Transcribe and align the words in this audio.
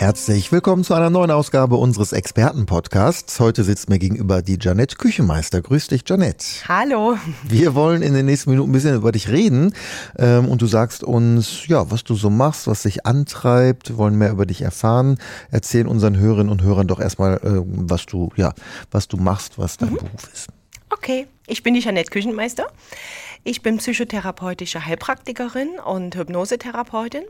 Herzlich 0.00 0.50
willkommen 0.50 0.82
zu 0.82 0.94
einer 0.94 1.10
neuen 1.10 1.30
Ausgabe 1.30 1.76
unseres 1.76 2.12
Expertenpodcasts. 2.14 3.38
Heute 3.38 3.64
sitzt 3.64 3.90
mir 3.90 3.98
gegenüber 3.98 4.40
die 4.40 4.56
Janette 4.58 4.96
Küchenmeister. 4.96 5.60
Grüß 5.60 5.88
dich, 5.88 6.04
Janette. 6.06 6.66
Hallo. 6.66 7.18
Wir 7.42 7.74
wollen 7.74 8.00
in 8.00 8.14
den 8.14 8.24
nächsten 8.24 8.48
Minuten 8.48 8.70
ein 8.70 8.72
bisschen 8.72 8.96
über 8.96 9.12
dich 9.12 9.28
reden 9.28 9.74
ähm, 10.16 10.48
und 10.48 10.62
du 10.62 10.66
sagst 10.66 11.04
uns, 11.04 11.66
ja, 11.66 11.90
was 11.90 12.02
du 12.02 12.14
so 12.14 12.30
machst, 12.30 12.66
was 12.66 12.84
dich 12.84 13.04
antreibt, 13.04 13.90
wir 13.90 13.98
wollen 13.98 14.16
mehr 14.16 14.30
über 14.30 14.46
dich 14.46 14.62
erfahren. 14.62 15.18
Erzählen 15.50 15.86
unseren 15.86 16.16
Hörerinnen 16.16 16.50
und 16.50 16.62
Hörern 16.62 16.86
doch 16.86 16.98
erstmal, 16.98 17.34
äh, 17.34 17.60
was 17.66 18.06
du, 18.06 18.30
ja, 18.36 18.54
was 18.90 19.06
du 19.06 19.18
machst, 19.18 19.58
was 19.58 19.76
dein 19.76 19.90
mhm. 19.90 19.96
Beruf 19.96 20.30
ist. 20.32 20.46
Okay, 20.88 21.26
ich 21.46 21.62
bin 21.62 21.74
die 21.74 21.80
Janette 21.80 22.10
Küchenmeister. 22.10 22.68
Ich 23.42 23.62
bin 23.62 23.78
psychotherapeutische 23.78 24.84
Heilpraktikerin 24.84 25.78
und 25.84 26.14
Hypnosetherapeutin 26.14 27.24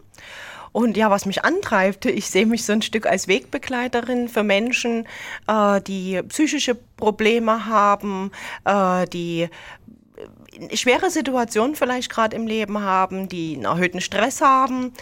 und 0.72 0.96
ja, 0.96 1.10
was 1.10 1.26
mich 1.26 1.44
antreibt, 1.44 2.06
ich 2.06 2.30
sehe 2.30 2.46
mich 2.46 2.64
so 2.64 2.72
ein 2.72 2.82
Stück 2.82 3.06
als 3.06 3.26
Wegbegleiterin 3.28 4.28
für 4.28 4.42
Menschen, 4.42 5.06
äh, 5.46 5.80
die 5.80 6.22
psychische 6.28 6.76
Probleme 6.96 7.66
haben, 7.66 8.30
äh, 8.64 9.06
die 9.08 9.48
äh, 9.48 10.76
schwere 10.76 11.10
Situationen 11.10 11.74
vielleicht 11.74 12.10
gerade 12.10 12.36
im 12.36 12.46
Leben 12.46 12.80
haben, 12.80 13.28
die 13.28 13.54
einen 13.54 13.64
erhöhten 13.64 14.00
Stress 14.00 14.40
haben, 14.40 14.92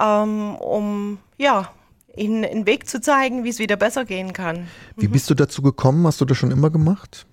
ähm, 0.00 0.54
um 0.56 1.18
ja 1.36 1.70
ihnen 2.16 2.44
einen 2.44 2.66
Weg 2.66 2.88
zu 2.88 3.00
zeigen, 3.00 3.44
wie 3.44 3.50
es 3.50 3.58
wieder 3.58 3.76
besser 3.76 4.04
gehen 4.04 4.32
kann. 4.32 4.68
Wie 4.96 5.06
mhm. 5.06 5.12
bist 5.12 5.28
du 5.30 5.34
dazu 5.34 5.62
gekommen? 5.62 6.06
Hast 6.06 6.20
du 6.20 6.24
das 6.24 6.36
schon 6.36 6.50
immer 6.50 6.70
gemacht? 6.70 7.26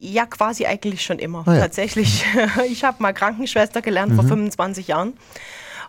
Ja, 0.00 0.26
quasi 0.26 0.66
eigentlich 0.66 1.02
schon 1.02 1.18
immer. 1.18 1.42
Ah, 1.46 1.54
ja. 1.54 1.60
Tatsächlich. 1.60 2.24
Ich 2.68 2.84
habe 2.84 3.02
mal 3.02 3.12
Krankenschwester 3.12 3.82
gelernt 3.82 4.12
mhm. 4.12 4.16
vor 4.16 4.24
25 4.24 4.88
Jahren 4.88 5.14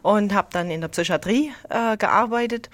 und 0.02 0.34
habe 0.34 0.48
dann 0.52 0.72
in 0.72 0.82
der 0.82 0.88
Psychiatrie 0.88 1.52
äh, 1.70 1.98
gearbeitet. 1.98 2.70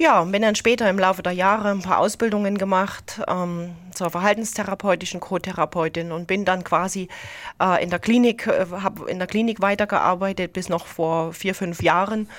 Ja, 0.00 0.24
bin 0.24 0.40
dann 0.40 0.54
später 0.54 0.88
im 0.88 0.98
Laufe 0.98 1.22
der 1.22 1.32
Jahre 1.32 1.70
ein 1.70 1.82
paar 1.82 1.98
Ausbildungen 1.98 2.56
gemacht 2.56 3.20
ähm, 3.28 3.72
zur 3.92 4.08
verhaltenstherapeutischen 4.08 5.20
Co-Therapeutin 5.20 6.10
und 6.10 6.26
bin 6.26 6.46
dann 6.46 6.64
quasi 6.64 7.08
äh, 7.62 7.82
in 7.84 7.90
der 7.90 7.98
Klinik, 7.98 8.46
äh, 8.46 8.64
habe 8.70 9.10
in 9.10 9.18
der 9.18 9.28
Klinik 9.28 9.60
weitergearbeitet 9.60 10.54
bis 10.54 10.70
noch 10.70 10.86
vor 10.86 11.34
vier, 11.34 11.54
fünf 11.54 11.82
Jahren 11.82 12.30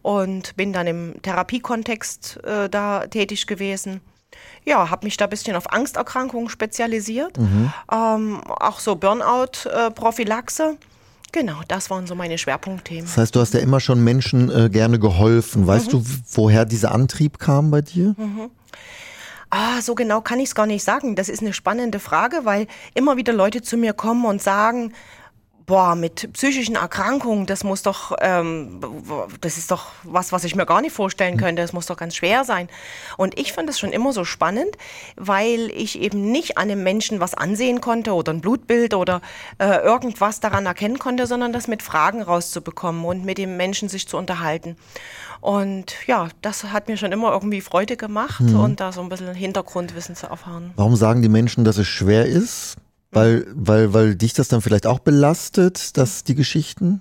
und 0.00 0.56
bin 0.56 0.72
dann 0.72 0.86
im 0.86 1.20
Therapiekontext 1.20 2.42
äh, 2.42 2.70
da 2.70 3.06
tätig 3.06 3.46
gewesen. 3.46 4.00
Ja, 4.64 4.90
habe 4.90 5.06
mich 5.06 5.16
da 5.16 5.24
ein 5.24 5.30
bisschen 5.30 5.56
auf 5.56 5.72
Angsterkrankungen 5.72 6.48
spezialisiert, 6.48 7.38
mhm. 7.38 7.72
ähm, 7.90 8.40
auch 8.44 8.78
so 8.78 8.96
Burnout-Prophylaxe. 8.96 10.76
Genau, 11.32 11.60
das 11.68 11.90
waren 11.90 12.06
so 12.06 12.14
meine 12.14 12.38
Schwerpunktthemen. 12.38 13.04
Das 13.04 13.16
heißt, 13.16 13.36
du 13.36 13.40
hast 13.40 13.54
ja 13.54 13.60
immer 13.60 13.80
schon 13.80 14.02
Menschen 14.02 14.50
äh, 14.50 14.68
gerne 14.68 14.98
geholfen. 14.98 15.66
Weißt 15.66 15.86
mhm. 15.88 15.90
du, 15.90 16.04
woher 16.32 16.64
dieser 16.64 16.92
Antrieb 16.92 17.38
kam 17.38 17.70
bei 17.70 17.82
dir? 17.82 18.14
Mhm. 18.16 18.50
Ah, 19.50 19.80
so 19.82 19.94
genau 19.94 20.20
kann 20.20 20.38
ich 20.38 20.50
es 20.50 20.54
gar 20.54 20.66
nicht 20.66 20.84
sagen. 20.84 21.16
Das 21.16 21.28
ist 21.28 21.40
eine 21.40 21.52
spannende 21.52 21.98
Frage, 21.98 22.44
weil 22.44 22.66
immer 22.94 23.16
wieder 23.16 23.32
Leute 23.32 23.62
zu 23.62 23.76
mir 23.76 23.92
kommen 23.92 24.24
und 24.24 24.40
sagen, 24.40 24.92
boah, 25.70 25.94
mit 25.94 26.32
psychischen 26.32 26.74
Erkrankungen, 26.74 27.46
das 27.46 27.62
muss 27.62 27.82
doch, 27.82 28.16
ähm, 28.20 28.80
das 29.40 29.56
ist 29.56 29.70
doch 29.70 29.86
was, 30.02 30.32
was 30.32 30.42
ich 30.42 30.56
mir 30.56 30.66
gar 30.66 30.80
nicht 30.80 30.92
vorstellen 30.92 31.34
hm. 31.34 31.40
könnte. 31.40 31.62
Das 31.62 31.72
muss 31.72 31.86
doch 31.86 31.96
ganz 31.96 32.16
schwer 32.16 32.42
sein. 32.42 32.68
Und 33.16 33.38
ich 33.38 33.52
fand 33.52 33.70
es 33.70 33.78
schon 33.78 33.92
immer 33.92 34.12
so 34.12 34.24
spannend, 34.24 34.76
weil 35.14 35.70
ich 35.70 36.00
eben 36.00 36.32
nicht 36.32 36.58
an 36.58 36.64
einem 36.64 36.82
Menschen 36.82 37.20
was 37.20 37.34
ansehen 37.34 37.80
konnte 37.80 38.14
oder 38.14 38.32
ein 38.32 38.40
Blutbild 38.40 38.94
oder 38.94 39.20
äh, 39.58 39.76
irgendwas 39.76 40.40
daran 40.40 40.66
erkennen 40.66 40.98
konnte, 40.98 41.28
sondern 41.28 41.52
das 41.52 41.68
mit 41.68 41.84
Fragen 41.84 42.20
rauszubekommen 42.20 43.04
und 43.04 43.24
mit 43.24 43.38
dem 43.38 43.56
Menschen 43.56 43.88
sich 43.88 44.08
zu 44.08 44.16
unterhalten. 44.16 44.76
Und 45.40 45.94
ja, 46.08 46.30
das 46.42 46.64
hat 46.64 46.88
mir 46.88 46.96
schon 46.96 47.12
immer 47.12 47.30
irgendwie 47.30 47.60
Freude 47.60 47.96
gemacht 47.96 48.40
mhm. 48.40 48.58
und 48.58 48.80
da 48.80 48.90
so 48.90 49.02
ein 49.02 49.08
bisschen 49.08 49.32
Hintergrundwissen 49.34 50.16
zu 50.16 50.26
erfahren. 50.26 50.72
Warum 50.74 50.96
sagen 50.96 51.22
die 51.22 51.28
Menschen, 51.28 51.64
dass 51.64 51.78
es 51.78 51.86
schwer 51.86 52.26
ist? 52.26 52.76
Weil, 53.10 53.46
weil, 53.54 53.92
weil 53.92 54.14
dich 54.14 54.34
das 54.34 54.48
dann 54.48 54.62
vielleicht 54.62 54.86
auch 54.86 55.00
belastet, 55.00 55.96
dass 55.96 56.24
die 56.24 56.34
Geschichten? 56.34 57.00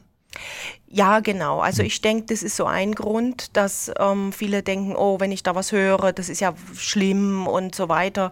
Ja, 0.91 1.19
genau. 1.19 1.59
Also 1.59 1.83
ich 1.83 2.01
denke, 2.01 2.25
das 2.27 2.41
ist 2.41 2.55
so 2.55 2.65
ein 2.65 2.95
Grund, 2.95 3.55
dass 3.55 3.91
ähm, 3.99 4.33
viele 4.33 4.63
denken, 4.63 4.95
oh, 4.95 5.19
wenn 5.19 5.31
ich 5.31 5.43
da 5.43 5.53
was 5.53 5.71
höre, 5.71 6.13
das 6.13 6.29
ist 6.29 6.41
ja 6.41 6.55
schlimm 6.75 7.45
und 7.45 7.75
so 7.75 7.89
weiter. 7.89 8.31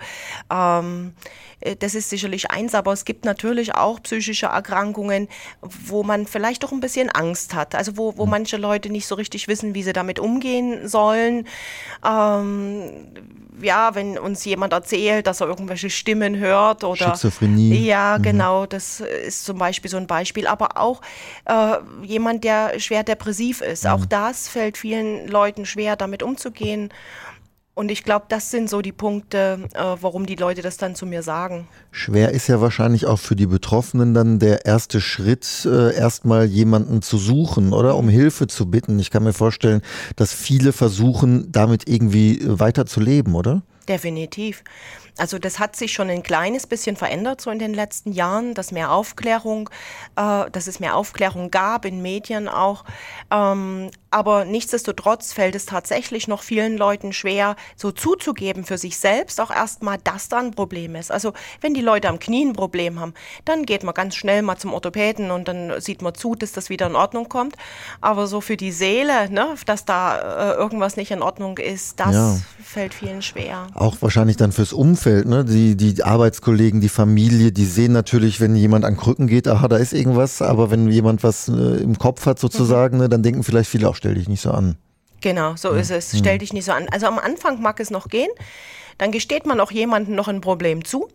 Ähm, 0.51 1.13
äh, 1.59 1.75
das 1.75 1.93
ist 1.93 2.09
sicherlich 2.09 2.49
eins, 2.49 2.73
aber 2.73 2.93
es 2.93 3.05
gibt 3.05 3.25
natürlich 3.25 3.75
auch 3.75 4.01
psychische 4.01 4.47
Erkrankungen, 4.47 5.27
wo 5.61 6.01
man 6.01 6.25
vielleicht 6.25 6.63
doch 6.63 6.71
ein 6.71 6.79
bisschen 6.79 7.09
Angst 7.09 7.53
hat. 7.53 7.75
Also 7.75 7.95
wo, 7.95 8.17
wo 8.17 8.25
mhm. 8.25 8.31
manche 8.31 8.57
Leute 8.57 8.89
nicht 8.89 9.05
so 9.05 9.13
richtig 9.13 9.47
wissen, 9.47 9.75
wie 9.75 9.83
sie 9.83 9.93
damit 9.93 10.19
umgehen 10.19 10.87
sollen. 10.87 11.47
Ähm, 12.03 12.91
ja, 13.61 13.95
wenn 13.95 14.19
uns 14.19 14.45
jemand 14.45 14.73
erzählt, 14.73 15.27
dass 15.27 15.41
er 15.41 15.47
irgendwelche 15.47 15.89
Stimmen 15.89 16.37
hört 16.37 16.83
oder 16.83 17.15
Schizophrenie. 17.15 17.85
Ja, 17.85 18.17
mhm. 18.17 18.23
genau, 18.23 18.65
das 18.65 18.99
ist 18.99 19.45
zum 19.45 19.57
Beispiel 19.57 19.89
so 19.89 19.97
ein 19.97 20.07
Beispiel. 20.07 20.47
Aber 20.47 20.77
auch 20.77 21.01
äh, 21.45 21.77
jemand, 22.03 22.45
der 22.47 22.79
schwer 22.79 23.03
depressiv 23.03 23.61
ist, 23.61 23.83
mhm. 23.83 23.91
auch 23.91 24.05
das 24.05 24.47
fällt 24.47 24.77
vielen 24.77 25.27
Leuten 25.27 25.65
schwer, 25.65 25.95
damit 25.95 26.23
umzugehen. 26.23 26.89
Und 27.73 27.91
ich 27.91 28.03
glaube, 28.03 28.25
das 28.29 28.49
sind 28.49 28.71
so 28.71 28.81
die 28.81 28.91
Punkte, 28.91 29.59
äh, 29.75 29.83
warum 30.01 30.25
die 30.25 30.35
Leute 30.35 30.63
das 30.63 30.77
dann 30.77 30.95
zu 30.95 31.05
mir 31.05 31.21
sagen. 31.21 31.67
Schwer 31.91 32.31
ist 32.31 32.47
ja 32.47 32.59
wahrscheinlich 32.59 33.05
auch 33.05 33.19
für 33.19 33.35
die 33.35 33.45
Betroffenen 33.45 34.15
dann 34.15 34.39
der 34.39 34.65
erste 34.65 34.99
Schritt, 34.99 35.67
äh, 35.69 35.93
erstmal 35.93 36.45
jemanden 36.45 37.03
zu 37.03 37.19
suchen 37.19 37.73
oder 37.73 37.95
um 37.95 38.09
Hilfe 38.09 38.47
zu 38.47 38.71
bitten. 38.71 38.97
Ich 38.97 39.11
kann 39.11 39.23
mir 39.23 39.33
vorstellen, 39.33 39.81
dass 40.15 40.33
viele 40.33 40.73
versuchen, 40.73 41.51
damit 41.51 41.87
irgendwie 41.87 42.39
weiterzuleben, 42.43 43.35
oder? 43.35 43.61
Definitiv. 43.87 44.63
Also 45.17 45.39
das 45.39 45.59
hat 45.59 45.75
sich 45.75 45.93
schon 45.93 46.09
ein 46.09 46.21
kleines 46.21 46.67
bisschen 46.67 46.95
verändert 46.95 47.41
so 47.41 47.49
in 47.49 47.57
den 47.57 47.73
letzten 47.73 48.11
Jahren, 48.11 48.53
dass 48.53 48.71
mehr 48.71 48.91
Aufklärung, 48.91 49.69
äh, 50.15 50.49
dass 50.51 50.67
es 50.67 50.79
mehr 50.79 50.95
Aufklärung 50.95 51.49
gab 51.49 51.85
in 51.85 52.01
Medien 52.01 52.47
auch. 52.47 52.83
Ähm, 53.31 53.89
aber 54.09 54.45
nichtsdestotrotz 54.45 55.33
fällt 55.33 55.55
es 55.55 55.65
tatsächlich 55.65 56.27
noch 56.27 56.41
vielen 56.41 56.77
Leuten 56.77 57.13
schwer, 57.13 57.55
so 57.75 57.91
zuzugeben 57.91 58.63
für 58.63 58.77
sich 58.77 58.97
selbst 58.97 59.39
auch 59.41 59.51
erstmal, 59.51 59.97
dass 60.03 60.29
da 60.29 60.39
ein 60.39 60.51
Problem 60.51 60.95
ist. 60.95 61.11
Also 61.11 61.33
wenn 61.61 61.73
die 61.73 61.81
Leute 61.81 62.09
am 62.09 62.19
Knie 62.19 62.45
ein 62.45 62.53
Problem 62.53 62.99
haben, 62.99 63.13
dann 63.45 63.65
geht 63.65 63.83
man 63.83 63.93
ganz 63.93 64.15
schnell 64.15 64.41
mal 64.41 64.57
zum 64.57 64.73
Orthopäden 64.73 65.31
und 65.31 65.47
dann 65.47 65.79
sieht 65.79 66.01
man 66.01 66.15
zu, 66.15 66.35
dass 66.35 66.51
das 66.51 66.69
wieder 66.69 66.87
in 66.87 66.95
Ordnung 66.95 67.29
kommt. 67.29 67.55
Aber 68.01 68.27
so 68.27 68.41
für 68.41 68.57
die 68.57 68.71
Seele, 68.71 69.29
ne, 69.29 69.55
dass 69.65 69.85
da 69.85 70.53
äh, 70.53 70.55
irgendwas 70.55 70.97
nicht 70.97 71.11
in 71.11 71.21
Ordnung 71.21 71.57
ist, 71.57 71.99
das 71.99 72.15
ja. 72.15 72.37
fällt 72.63 72.93
vielen 72.93 73.21
schwer. 73.21 73.67
Auch 73.73 73.97
wahrscheinlich 74.01 74.37
dann 74.37 74.51
fürs 74.51 74.73
Umfeld 74.73 75.27
ne? 75.27 75.45
Die, 75.45 75.75
die 75.75 76.03
Arbeitskollegen, 76.03 76.81
die 76.81 76.89
Familie, 76.89 77.51
die 77.51 77.65
sehen 77.65 77.91
natürlich, 77.91 78.39
wenn 78.39 78.55
jemand 78.55 78.85
an 78.85 78.97
Krücken 78.97 79.27
geht, 79.27 79.47
aha, 79.47 79.67
da 79.67 79.77
ist 79.77 79.93
irgendwas, 79.93 80.41
aber 80.41 80.71
wenn 80.71 80.89
jemand 80.89 81.23
was 81.23 81.47
äh, 81.47 81.51
im 81.51 81.97
Kopf 81.97 82.25
hat 82.25 82.39
sozusagen, 82.39 82.97
mhm. 82.97 83.03
ne, 83.03 83.09
dann 83.09 83.23
denken 83.23 83.43
vielleicht 83.43 83.69
viele 83.69 83.89
auch, 83.89 83.96
stell 83.97 84.15
dich 84.15 84.29
nicht 84.29 84.41
so 84.41 84.51
an. 84.51 84.77
Genau, 85.21 85.55
so 85.55 85.71
ist 85.71 85.91
es. 85.91 86.17
Stell 86.17 86.35
mhm. 86.35 86.39
dich 86.39 86.53
nicht 86.53 86.65
so 86.65 86.71
an. 86.71 86.87
Also 86.91 87.07
am 87.07 87.19
Anfang 87.19 87.61
mag 87.61 87.79
es 87.79 87.89
noch 87.89 88.07
gehen, 88.07 88.29
dann 88.97 89.11
gesteht 89.11 89.45
man 89.45 89.59
auch 89.59 89.71
jemandem 89.71 90.15
noch 90.15 90.27
ein 90.27 90.41
Problem 90.41 90.85
zu. 90.85 91.07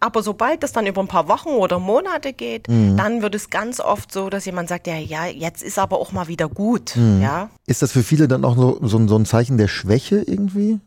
Aber 0.00 0.22
sobald 0.22 0.62
das 0.62 0.72
dann 0.72 0.86
über 0.86 1.00
ein 1.00 1.08
paar 1.08 1.28
Wochen 1.28 1.50
oder 1.50 1.78
Monate 1.78 2.32
geht, 2.32 2.68
mhm. 2.68 2.96
dann 2.96 3.22
wird 3.22 3.34
es 3.34 3.50
ganz 3.50 3.80
oft 3.80 4.12
so, 4.12 4.28
dass 4.28 4.44
jemand 4.44 4.68
sagt, 4.68 4.86
ja, 4.86 4.96
ja, 4.96 5.26
jetzt 5.26 5.62
ist 5.62 5.78
aber 5.78 5.98
auch 5.98 6.12
mal 6.12 6.28
wieder 6.28 6.48
gut. 6.48 6.96
Mhm. 6.96 7.22
Ja. 7.22 7.50
Ist 7.66 7.82
das 7.82 7.92
für 7.92 8.02
viele 8.02 8.28
dann 8.28 8.44
auch 8.44 8.56
so, 8.56 8.78
so, 8.82 9.06
so 9.06 9.16
ein 9.16 9.24
Zeichen 9.24 9.56
der 9.56 9.68
Schwäche 9.68 10.16
irgendwie? 10.26 10.80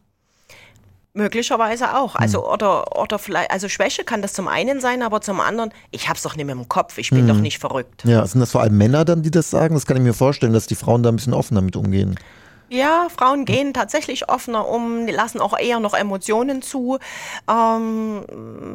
Möglicherweise 1.16 1.96
auch. 1.96 2.16
Also, 2.16 2.44
hm. 2.44 2.54
oder, 2.54 3.02
oder 3.02 3.18
vielleicht, 3.18 3.50
also 3.50 3.70
Schwäche 3.70 4.04
kann 4.04 4.22
das 4.22 4.34
zum 4.34 4.50
einen 4.50 4.82
sein, 4.82 5.02
aber 5.02 5.22
zum 5.22 5.40
anderen, 5.40 5.72
ich 5.92 6.10
hab's 6.10 6.24
doch 6.24 6.36
nicht 6.36 6.46
mehr 6.46 6.56
im 6.56 6.68
Kopf, 6.68 6.98
ich 6.98 7.10
bin 7.10 7.22
hm. 7.22 7.28
doch 7.28 7.38
nicht 7.38 7.58
verrückt. 7.58 8.04
Ja, 8.04 8.28
sind 8.28 8.42
das 8.42 8.52
vor 8.52 8.62
allem 8.62 8.78
Männer 8.78 9.06
dann, 9.06 9.24
die 9.24 9.32
das 9.32 9.50
sagen? 9.50 9.76
Das 9.76 9.86
kann 9.86 9.96
ich 9.96 10.04
mir 10.04 10.14
vorstellen, 10.14 10.52
dass 10.52 10.68
die 10.68 10.76
Frauen 10.76 11.04
da 11.04 11.10
ein 11.10 11.16
bisschen 11.16 11.34
offener 11.34 11.62
mit 11.62 11.78
umgehen. 11.78 12.20
Ja, 12.68 13.08
Frauen 13.16 13.46
gehen 13.46 13.74
tatsächlich 13.74 14.28
offener 14.28 14.68
um, 14.68 15.08
lassen 15.08 15.40
auch 15.40 15.58
eher 15.58 15.80
noch 15.80 15.94
Emotionen 15.94 16.62
zu. 16.62 16.98
Ähm, 17.50 18.26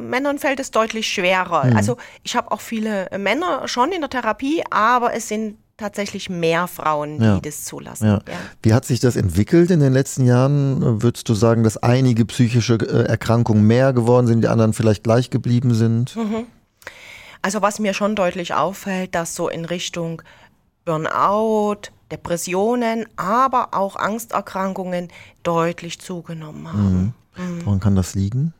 Männern 0.09 0.39
fällt 0.39 0.59
es 0.59 0.71
deutlich 0.71 1.09
schwerer. 1.09 1.65
Mhm. 1.65 1.77
Also 1.77 1.97
ich 2.23 2.35
habe 2.35 2.51
auch 2.51 2.61
viele 2.61 3.09
Männer 3.17 3.67
schon 3.67 3.91
in 3.91 4.01
der 4.01 4.09
Therapie, 4.09 4.63
aber 4.69 5.13
es 5.13 5.27
sind 5.27 5.57
tatsächlich 5.81 6.29
mehr 6.29 6.67
Frauen, 6.67 7.19
die 7.19 7.25
ja. 7.25 7.39
das 7.39 7.65
zulassen. 7.65 8.05
Ja. 8.05 8.13
Ja. 8.27 8.37
Wie 8.63 8.73
hat 8.73 8.85
sich 8.85 8.99
das 8.99 9.15
entwickelt 9.15 9.71
in 9.71 9.79
den 9.79 9.91
letzten 9.91 10.25
Jahren? 10.25 11.01
Würdest 11.01 11.27
du 11.27 11.33
sagen, 11.33 11.63
dass 11.63 11.77
einige 11.77 12.25
psychische 12.25 12.75
äh, 12.75 13.07
Erkrankungen 13.07 13.65
mehr 13.65 13.91
geworden 13.91 14.27
sind, 14.27 14.41
die 14.41 14.47
anderen 14.47 14.73
vielleicht 14.73 15.03
gleich 15.03 15.29
geblieben 15.29 15.73
sind? 15.73 16.15
Mhm. 16.15 16.45
Also 17.41 17.61
was 17.61 17.79
mir 17.79 17.93
schon 17.93 18.15
deutlich 18.15 18.53
auffällt, 18.53 19.15
dass 19.15 19.35
so 19.35 19.49
in 19.49 19.65
Richtung 19.65 20.21
Burnout, 20.85 21.89
Depressionen, 22.11 23.05
aber 23.15 23.69
auch 23.71 23.95
Angsterkrankungen 23.95 25.09
deutlich 25.43 25.99
zugenommen 25.99 26.71
haben. 26.71 27.13
Mhm. 27.35 27.65
Woran 27.65 27.79
kann 27.79 27.95
das 27.95 28.13
liegen? 28.15 28.53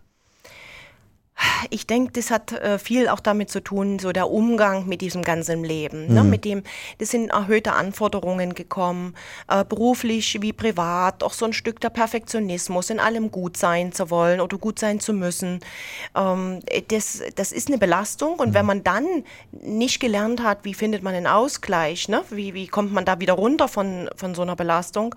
Ich 1.70 1.88
denke, 1.88 2.12
das 2.14 2.32
hat 2.32 2.52
äh, 2.52 2.78
viel 2.78 3.08
auch 3.08 3.20
damit 3.20 3.50
zu 3.50 3.62
tun, 3.62 4.00
so 4.00 4.12
der 4.12 4.30
Umgang 4.30 4.88
mit 4.88 5.02
diesem 5.02 5.24
ganzen 5.24 5.64
Leben. 5.64 6.14
Ne? 6.14 6.24
Mhm. 6.24 6.30
Mit 6.30 6.46
dem, 6.46 6.64
das 6.98 7.10
sind 7.10 7.30
erhöhte 7.30 7.74
Anforderungen 7.74 8.54
gekommen, 8.56 9.16
äh, 9.48 9.64
beruflich 9.64 10.42
wie 10.42 10.54
privat, 10.54 11.24
auch 11.24 11.34
so 11.34 11.46
ein 11.46 11.54
Stück 11.54 11.80
der 11.80 11.90
Perfektionismus, 11.90 12.90
in 12.90 13.00
allem 13.00 13.32
gut 13.32 13.58
sein 13.58 13.92
zu 13.92 14.10
wollen 14.10 14.42
oder 14.42 14.58
gut 14.58 14.80
sein 14.80 15.00
zu 15.00 15.14
müssen. 15.14 15.60
Ähm, 16.16 16.60
das, 16.90 17.22
das 17.36 17.52
ist 17.52 17.68
eine 17.68 17.78
Belastung 17.78 18.40
und 18.40 18.50
mhm. 18.50 18.54
wenn 18.54 18.66
man 18.66 18.84
dann 18.84 19.06
nicht 19.52 20.00
gelernt 20.00 20.44
hat, 20.44 20.60
wie 20.64 20.74
findet 20.74 21.04
man 21.04 21.14
einen 21.14 21.28
Ausgleich, 21.28 22.08
ne? 22.10 22.24
wie, 22.30 22.54
wie 22.54 22.68
kommt 22.68 22.94
man 22.94 23.06
da 23.06 23.20
wieder 23.20 23.34
runter 23.34 23.68
von, 23.68 24.10
von 24.16 24.36
so 24.36 24.42
einer 24.42 24.56
Belastung, 24.56 25.16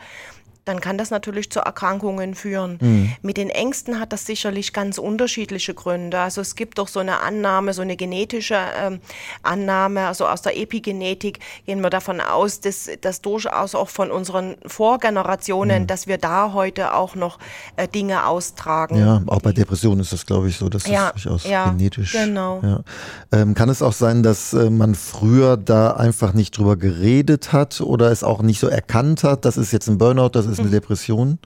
dann 0.64 0.80
kann 0.80 0.96
das 0.96 1.10
natürlich 1.10 1.50
zu 1.50 1.60
Erkrankungen 1.60 2.34
führen. 2.34 2.78
Mhm. 2.80 3.12
Mit 3.22 3.36
den 3.36 3.50
Ängsten 3.50 4.00
hat 4.00 4.12
das 4.12 4.26
sicherlich 4.26 4.72
ganz 4.72 4.98
unterschiedliche 4.98 5.74
Gründe. 5.74 6.20
Also 6.20 6.40
es 6.40 6.54
gibt 6.54 6.78
doch 6.78 6.88
so 6.88 7.00
eine 7.00 7.20
Annahme, 7.20 7.74
so 7.74 7.82
eine 7.82 7.96
genetische 7.96 8.56
ähm, 8.78 9.00
Annahme, 9.42 10.06
also 10.06 10.26
aus 10.26 10.42
der 10.42 10.56
Epigenetik 10.56 11.40
gehen 11.66 11.80
wir 11.80 11.90
davon 11.90 12.20
aus, 12.20 12.60
dass 12.60 12.88
das 13.00 13.20
durchaus 13.20 13.74
auch 13.74 13.88
von 13.88 14.10
unseren 14.10 14.56
Vorgenerationen, 14.66 15.82
mhm. 15.82 15.86
dass 15.86 16.06
wir 16.06 16.18
da 16.18 16.52
heute 16.52 16.94
auch 16.94 17.14
noch 17.14 17.38
äh, 17.76 17.86
Dinge 17.86 18.26
austragen. 18.26 18.98
Ja, 18.98 19.22
auch 19.26 19.42
bei 19.42 19.52
Depressionen 19.52 20.00
ist 20.00 20.12
das, 20.12 20.24
glaube 20.24 20.48
ich, 20.48 20.56
so, 20.56 20.68
dass 20.68 20.86
ja, 20.86 21.12
das 21.12 21.22
durchaus 21.22 21.44
ja, 21.44 21.70
genetisch. 21.70 22.12
Genau. 22.12 22.60
Ja. 22.62 22.80
Ähm, 23.32 23.54
kann 23.54 23.68
es 23.68 23.82
auch 23.82 23.92
sein, 23.92 24.22
dass 24.22 24.54
äh, 24.54 24.70
man 24.70 24.94
früher 24.94 25.56
da 25.56 25.92
einfach 25.92 26.32
nicht 26.32 26.56
drüber 26.56 26.76
geredet 26.76 27.52
hat 27.52 27.80
oder 27.80 28.10
es 28.10 28.24
auch 28.24 28.42
nicht 28.42 28.60
so 28.60 28.68
erkannt 28.68 29.24
hat, 29.24 29.44
das 29.44 29.56
ist 29.56 29.72
jetzt 29.72 29.88
ein 29.88 29.98
Burnout, 29.98 30.30
das 30.30 30.46
ist 30.46 30.53
ist 30.58 30.64
eine 30.64 30.70
Depression? 30.70 31.38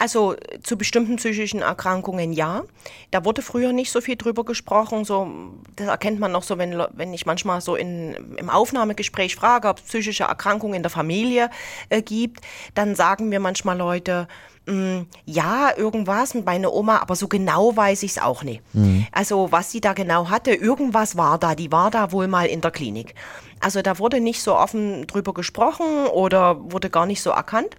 Also 0.00 0.34
zu 0.62 0.78
bestimmten 0.78 1.16
psychischen 1.16 1.60
Erkrankungen 1.60 2.32
ja. 2.32 2.62
Da 3.10 3.26
wurde 3.26 3.42
früher 3.42 3.74
nicht 3.74 3.92
so 3.92 4.00
viel 4.00 4.16
drüber 4.16 4.44
gesprochen. 4.44 5.04
So, 5.04 5.30
das 5.76 5.88
erkennt 5.88 6.18
man 6.18 6.32
noch 6.32 6.42
so, 6.42 6.56
wenn, 6.56 6.82
wenn 6.94 7.12
ich 7.12 7.26
manchmal 7.26 7.60
so 7.60 7.76
in, 7.76 8.14
im 8.38 8.48
Aufnahmegespräch 8.48 9.36
frage, 9.36 9.68
ob 9.68 9.78
es 9.78 9.84
psychische 9.84 10.24
Erkrankungen 10.24 10.74
in 10.74 10.82
der 10.82 10.90
Familie 10.90 11.50
äh, 11.90 12.00
gibt. 12.00 12.40
Dann 12.74 12.94
sagen 12.94 13.28
mir 13.28 13.40
manchmal 13.40 13.76
Leute, 13.76 14.26
mm, 14.66 15.00
ja, 15.26 15.76
irgendwas 15.76 16.32
mit 16.32 16.46
meiner 16.46 16.72
Oma, 16.72 17.00
aber 17.00 17.14
so 17.14 17.28
genau 17.28 17.76
weiß 17.76 18.02
ich 18.02 18.12
es 18.12 18.18
auch 18.22 18.42
nicht. 18.42 18.62
Mhm. 18.72 19.06
Also 19.12 19.52
was 19.52 19.70
sie 19.70 19.82
da 19.82 19.92
genau 19.92 20.30
hatte, 20.30 20.54
irgendwas 20.54 21.18
war 21.18 21.36
da. 21.36 21.54
Die 21.54 21.72
war 21.72 21.90
da 21.90 22.10
wohl 22.10 22.26
mal 22.26 22.46
in 22.46 22.62
der 22.62 22.70
Klinik. 22.70 23.14
Also 23.60 23.82
da 23.82 23.98
wurde 23.98 24.20
nicht 24.20 24.42
so 24.42 24.56
offen 24.56 25.06
drüber 25.06 25.34
gesprochen 25.34 26.06
oder 26.06 26.72
wurde 26.72 26.88
gar 26.88 27.04
nicht 27.04 27.20
so 27.20 27.28
erkannt. 27.28 27.76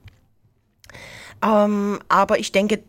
Ähm, 1.44 2.00
aber 2.10 2.40
ich 2.40 2.52
denke, 2.52 2.84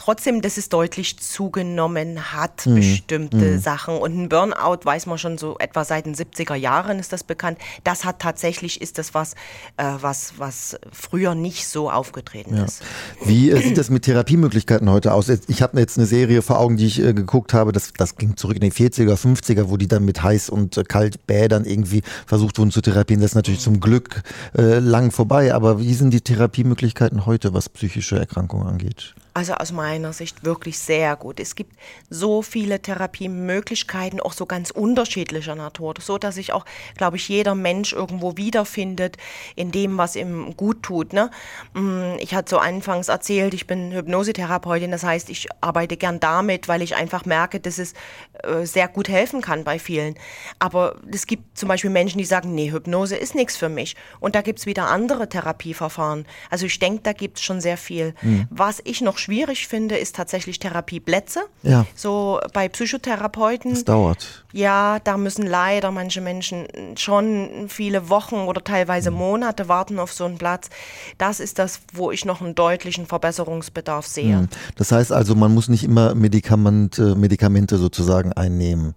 trotzdem, 0.00 0.40
dass 0.40 0.56
es 0.56 0.70
deutlich 0.70 1.18
zugenommen 1.18 2.32
hat, 2.32 2.64
mhm. 2.64 2.76
bestimmte 2.76 3.36
mhm. 3.36 3.60
Sachen. 3.60 3.98
Und 3.98 4.16
ein 4.16 4.28
Burnout 4.30 4.78
weiß 4.82 5.04
man 5.04 5.18
schon 5.18 5.36
so 5.36 5.58
etwa 5.58 5.84
seit 5.84 6.06
den 6.06 6.14
70er 6.14 6.54
Jahren 6.54 6.98
ist 6.98 7.12
das 7.12 7.22
bekannt. 7.22 7.58
Das 7.84 8.06
hat 8.06 8.18
tatsächlich, 8.18 8.80
ist 8.80 8.96
das 8.96 9.12
was, 9.12 9.34
äh, 9.76 9.84
was, 10.00 10.34
was 10.38 10.78
früher 10.90 11.34
nicht 11.34 11.66
so 11.66 11.90
aufgetreten 11.90 12.56
ja. 12.56 12.64
ist. 12.64 12.82
Wie 13.22 13.50
äh, 13.50 13.60
sieht 13.60 13.76
das 13.76 13.90
mit 13.90 14.04
Therapiemöglichkeiten 14.04 14.88
heute 14.88 15.12
aus? 15.12 15.28
Ich 15.28 15.60
habe 15.60 15.78
jetzt 15.78 15.98
eine 15.98 16.06
Serie 16.06 16.40
vor 16.40 16.58
Augen, 16.58 16.78
die 16.78 16.86
ich 16.86 16.98
äh, 17.02 17.12
geguckt 17.12 17.52
habe, 17.52 17.72
das, 17.72 17.92
das 17.94 18.16
ging 18.16 18.38
zurück 18.38 18.56
in 18.56 18.62
die 18.62 18.72
40er, 18.72 19.16
50er, 19.16 19.68
wo 19.68 19.76
die 19.76 19.86
dann 19.86 20.06
mit 20.06 20.22
heiß 20.22 20.48
und 20.48 20.78
äh, 20.78 20.84
kalt 20.84 21.26
Bädern 21.26 21.66
irgendwie 21.66 22.00
versucht 22.26 22.58
wurden 22.58 22.70
zu 22.70 22.80
therapieren. 22.80 23.20
Das 23.20 23.32
ist 23.32 23.36
natürlich 23.36 23.60
zum 23.60 23.80
Glück 23.80 24.22
äh, 24.56 24.78
lang 24.78 25.10
vorbei, 25.10 25.52
aber 25.52 25.78
wie 25.78 25.92
sind 25.92 26.14
die 26.14 26.22
Therapiemöglichkeiten 26.22 27.26
heute, 27.26 27.52
was 27.52 27.68
psychische 27.68 28.18
Erkrankungen 28.18 28.66
angeht? 28.66 29.14
Also 29.32 29.54
aus 29.54 29.70
meiner 29.70 30.12
Sicht 30.12 30.44
wirklich 30.44 30.78
sehr 30.78 31.14
gut. 31.14 31.38
Es 31.38 31.54
gibt 31.54 31.76
so 32.08 32.42
viele 32.42 32.82
Therapiemöglichkeiten, 32.82 34.20
auch 34.20 34.32
so 34.32 34.44
ganz 34.44 34.70
unterschiedlicher 34.70 35.54
Natur, 35.54 35.94
so 36.00 36.18
dass 36.18 36.34
sich 36.34 36.52
auch, 36.52 36.64
glaube 36.96 37.16
ich, 37.16 37.28
jeder 37.28 37.54
Mensch 37.54 37.92
irgendwo 37.92 38.36
wiederfindet 38.36 39.16
in 39.54 39.70
dem, 39.70 39.98
was 39.98 40.16
ihm 40.16 40.56
gut 40.56 40.82
tut. 40.82 41.12
Ne? 41.12 41.30
Mm, 41.74 42.16
ich 42.18 42.34
hatte 42.34 42.50
so 42.50 42.58
anfangs 42.58 43.08
erzählt, 43.08 43.54
ich 43.54 43.66
bin 43.68 43.92
Hypnosetherapeutin, 43.92 44.90
das 44.90 45.04
heißt, 45.04 45.30
ich 45.30 45.46
arbeite 45.60 45.96
gern 45.96 46.18
damit, 46.18 46.66
weil 46.66 46.82
ich 46.82 46.96
einfach 46.96 47.24
merke, 47.24 47.60
dass 47.60 47.78
es 47.78 47.94
äh, 48.42 48.66
sehr 48.66 48.88
gut 48.88 49.08
helfen 49.08 49.42
kann 49.42 49.62
bei 49.62 49.78
vielen. 49.78 50.14
Aber 50.58 50.96
es 51.12 51.26
gibt 51.26 51.56
zum 51.56 51.68
Beispiel 51.68 51.90
Menschen, 51.90 52.18
die 52.18 52.24
sagen, 52.24 52.54
nee, 52.54 52.72
Hypnose 52.72 53.16
ist 53.16 53.36
nichts 53.36 53.56
für 53.56 53.68
mich. 53.68 53.94
Und 54.18 54.34
da 54.34 54.42
gibt 54.42 54.58
es 54.58 54.66
wieder 54.66 54.88
andere 54.88 55.28
Therapieverfahren. 55.28 56.26
Also 56.50 56.66
ich 56.66 56.78
denke, 56.80 57.02
da 57.04 57.12
gibt 57.12 57.38
es 57.38 57.44
schon 57.44 57.60
sehr 57.60 57.76
viel. 57.76 58.14
Mhm. 58.22 58.48
Was 58.50 58.80
ich 58.84 59.00
noch 59.00 59.19
schwierig 59.20 59.68
finde, 59.68 59.96
ist 59.96 60.16
tatsächlich 60.16 60.58
Therapieplätze. 60.58 61.40
Ja. 61.62 61.86
So 61.94 62.40
bei 62.52 62.68
Psychotherapeuten. 62.68 63.72
Das 63.72 63.84
dauert. 63.84 64.44
Ja, 64.52 64.98
da 65.00 65.16
müssen 65.16 65.46
leider 65.46 65.90
manche 65.90 66.20
Menschen 66.20 66.66
schon 66.96 67.66
viele 67.68 68.08
Wochen 68.08 68.36
oder 68.36 68.64
teilweise 68.64 69.10
Monate 69.10 69.68
warten 69.68 69.98
auf 69.98 70.12
so 70.12 70.24
einen 70.24 70.38
Platz. 70.38 70.70
Das 71.18 71.40
ist 71.40 71.58
das, 71.58 71.80
wo 71.92 72.10
ich 72.10 72.24
noch 72.24 72.40
einen 72.40 72.54
deutlichen 72.54 73.06
Verbesserungsbedarf 73.06 74.06
sehe. 74.06 74.38
Hm. 74.38 74.48
Das 74.76 74.92
heißt 74.92 75.12
also, 75.12 75.34
man 75.34 75.54
muss 75.54 75.68
nicht 75.68 75.84
immer 75.84 76.14
Medikamente, 76.14 77.14
Medikamente 77.14 77.76
sozusagen 77.78 78.32
einnehmen. 78.32 78.94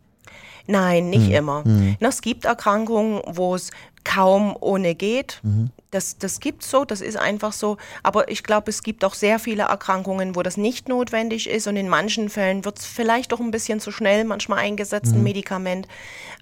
Nein, 0.66 1.10
nicht 1.10 1.28
mhm. 1.28 1.34
immer. 1.34 1.64
Mhm. 1.66 1.98
Es 2.00 2.22
gibt 2.22 2.46
Erkrankungen, 2.46 3.22
wo 3.28 3.56
es 3.56 3.72
kaum 4.04 4.56
ohne 4.60 4.96
geht. 4.96 5.40
Mhm. 5.44 5.70
Das, 5.92 6.18
das 6.18 6.40
gibt 6.40 6.64
so, 6.64 6.86
das 6.86 7.02
ist 7.02 7.18
einfach 7.18 7.54
so. 7.54 7.78
Aber 8.02 8.30
ich 8.30 8.44
glaube, 8.44 8.70
es 8.70 8.84
gibt 8.84 9.06
auch 9.06 9.14
sehr 9.14 9.40
viele 9.40 9.64
Erkrankungen, 9.64 10.36
wo 10.36 10.42
das 10.42 10.58
nicht 10.58 10.90
notwendig 10.90 11.50
ist. 11.50 11.68
Und 11.68 11.76
in 11.76 11.88
manchen 11.88 12.30
Fällen 12.30 12.66
wird 12.66 12.80
es 12.80 12.86
vielleicht 12.86 13.34
auch 13.34 13.40
ein 13.40 13.52
bisschen 13.52 13.80
zu 13.80 13.92
schnell 13.92 14.24
manchmal 14.26 14.60
eingesetzt, 14.60 15.14
ein 15.14 15.20
mhm. 15.20 15.24
Medikament. 15.24 15.88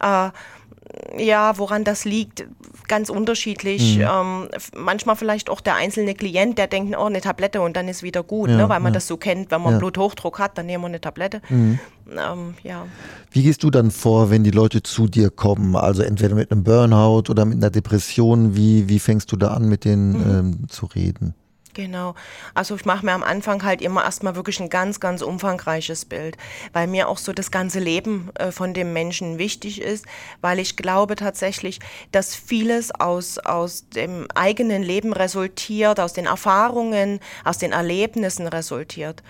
Äh, 0.02 0.30
ja, 1.18 1.58
woran 1.58 1.84
das 1.84 2.06
liegt, 2.06 2.46
ganz 2.88 3.10
unterschiedlich. 3.10 3.98
Mhm. 3.98 4.04
Ähm, 4.04 4.48
manchmal 4.75 5.16
vielleicht 5.16 5.50
auch 5.50 5.62
der 5.62 5.75
einzelne 5.75 6.16
Klient, 6.16 6.57
der 6.57 6.68
denkt, 6.68 6.96
oh, 6.98 7.06
eine 7.06 7.22
Tablette 7.22 7.62
und 7.62 7.75
dann 7.75 7.88
ist 7.88 8.04
wieder 8.04 8.24
gut, 8.24 8.50
ja, 8.50 8.57
ne? 8.57 8.69
weil 8.69 8.80
man 8.80 8.92
ja. 8.92 8.96
das 8.96 9.07
so 9.07 9.18
kennt, 9.18 9.52
wenn 9.52 9.62
man 9.62 9.74
ja. 9.74 9.80
Bluthochdruck 9.80 10.40
hat, 10.40 10.57
dann 10.57 10.66
nehmen 10.66 10.84
wir 10.84 10.88
eine 10.88 11.02
Tablette. 11.02 11.42
Mhm. 11.50 11.80
Ähm, 12.12 12.56
ja. 12.64 12.86
Wie 13.31 13.44
gehst 13.44 13.64
du 13.64 13.69
dann 13.69 13.92
vor, 13.92 14.30
wenn 14.30 14.44
die 14.44 14.52
Leute 14.52 14.84
zu 14.84 15.07
dir 15.07 15.30
kommen? 15.30 15.75
Also 15.75 16.04
entweder 16.04 16.36
mit 16.36 16.52
einem 16.52 16.64
Burnout 16.64 17.30
oder 17.30 17.46
mit 17.51 17.63
einer 17.63 17.71
Depression, 17.71 18.56
wie, 18.56 18.90
wie 18.90 18.99
fängst 18.99 19.31
du 19.31 19.35
da 19.35 19.49
an, 19.49 19.68
mit 19.69 19.85
denen 19.85 20.11
mhm. 20.14 20.40
ähm, 20.40 20.69
zu 20.69 20.85
reden? 20.87 21.35
Genau. 21.73 22.16
Also 22.54 22.76
ich 22.76 22.85
mache 22.85 23.06
mir 23.06 23.14
am 23.14 23.23
Anfang 23.23 23.64
halt 23.64 23.81
immer 23.81 24.04
erstmal 24.04 24.35
wirklich 24.35 24.59
ein 24.59 24.69
ganz, 24.69 24.99
ganz 24.99 25.21
umfangreiches 25.21 26.06
Bild, 26.06 26.37
weil 26.73 26.87
mir 26.87 27.07
auch 27.07 27.18
so 27.18 27.31
das 27.33 27.52
ganze 27.52 27.80
Leben 27.80 28.30
äh, 28.35 28.52
von 28.52 28.73
dem 28.73 28.94
Menschen 28.94 29.37
wichtig 29.37 29.81
ist, 29.81 30.06
weil 30.42 30.59
ich 30.59 30.76
glaube 30.76 31.16
tatsächlich, 31.16 31.80
dass 32.11 32.35
vieles 32.35 32.92
aus, 32.92 33.37
aus 33.37 33.87
dem 33.90 34.28
eigenen 34.35 34.83
Leben 34.83 35.14
resultiert, 35.14 35.99
aus 35.99 36.14
den 36.14 36.26
Erfahrungen, 36.26 37.19
aus 37.45 37.57
den 37.57 37.71
Erlebnissen 37.71 38.47
resultiert. 38.47 39.23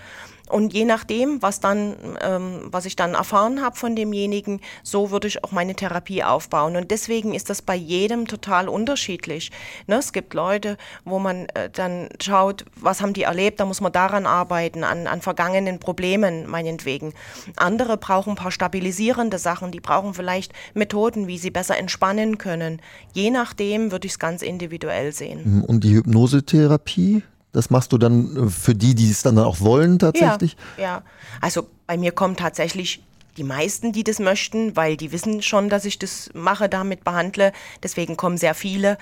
Und 0.52 0.74
je 0.74 0.84
nachdem, 0.84 1.40
was 1.40 1.60
dann, 1.60 1.96
ähm, 2.20 2.68
was 2.70 2.84
ich 2.84 2.94
dann 2.94 3.14
erfahren 3.14 3.62
habe 3.62 3.74
von 3.74 3.96
demjenigen, 3.96 4.60
so 4.82 5.10
würde 5.10 5.26
ich 5.26 5.42
auch 5.42 5.50
meine 5.50 5.74
Therapie 5.74 6.22
aufbauen. 6.22 6.76
Und 6.76 6.90
deswegen 6.90 7.32
ist 7.32 7.48
das 7.48 7.62
bei 7.62 7.74
jedem 7.74 8.28
total 8.28 8.68
unterschiedlich. 8.68 9.50
Ne? 9.86 9.96
Es 9.96 10.12
gibt 10.12 10.34
Leute, 10.34 10.76
wo 11.06 11.18
man 11.18 11.46
äh, 11.54 11.70
dann 11.72 12.10
schaut, 12.22 12.66
was 12.76 13.00
haben 13.00 13.14
die 13.14 13.22
erlebt, 13.22 13.60
da 13.60 13.64
muss 13.64 13.80
man 13.80 13.92
daran 13.92 14.26
arbeiten, 14.26 14.84
an, 14.84 15.06
an 15.06 15.22
vergangenen 15.22 15.78
Problemen 15.78 16.46
meinetwegen. 16.46 17.14
Andere 17.56 17.96
brauchen 17.96 18.34
ein 18.34 18.36
paar 18.36 18.52
stabilisierende 18.52 19.38
Sachen, 19.38 19.72
die 19.72 19.80
brauchen 19.80 20.12
vielleicht 20.12 20.52
Methoden, 20.74 21.28
wie 21.28 21.38
sie 21.38 21.50
besser 21.50 21.78
entspannen 21.78 22.36
können. 22.36 22.82
Je 23.14 23.30
nachdem 23.30 23.90
würde 23.90 24.04
ich 24.04 24.12
es 24.12 24.18
ganz 24.18 24.42
individuell 24.42 25.12
sehen. 25.12 25.64
Und 25.66 25.82
die 25.82 25.94
Hypnosetherapie? 25.94 27.22
Das 27.52 27.70
machst 27.70 27.92
du 27.92 27.98
dann 27.98 28.48
äh, 28.48 28.50
für 28.50 28.74
die, 28.74 28.94
die 28.94 29.10
es 29.10 29.22
dann 29.22 29.38
auch 29.38 29.60
wollen 29.60 29.98
tatsächlich? 29.98 30.56
Ja, 30.76 30.82
ja. 30.82 31.02
Also 31.40 31.68
bei 31.86 31.96
mir 31.96 32.12
kommen 32.12 32.36
tatsächlich 32.36 33.02
die 33.36 33.44
meisten, 33.44 33.92
die 33.92 34.04
das 34.04 34.18
möchten, 34.18 34.76
weil 34.76 34.96
die 34.96 35.12
wissen 35.12 35.42
schon, 35.42 35.68
dass 35.68 35.84
ich 35.84 35.98
das 35.98 36.30
mache, 36.34 36.68
damit 36.68 37.04
behandle. 37.04 37.52
Deswegen 37.82 38.16
kommen 38.16 38.36
sehr 38.36 38.54
viele, 38.54 38.98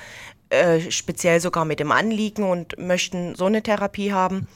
äh, 0.50 0.90
speziell 0.90 1.40
sogar 1.40 1.64
mit 1.64 1.80
dem 1.80 1.92
Anliegen 1.92 2.42
und 2.42 2.78
möchten 2.78 3.34
so 3.34 3.46
eine 3.46 3.62
Therapie 3.62 4.12
haben. 4.12 4.48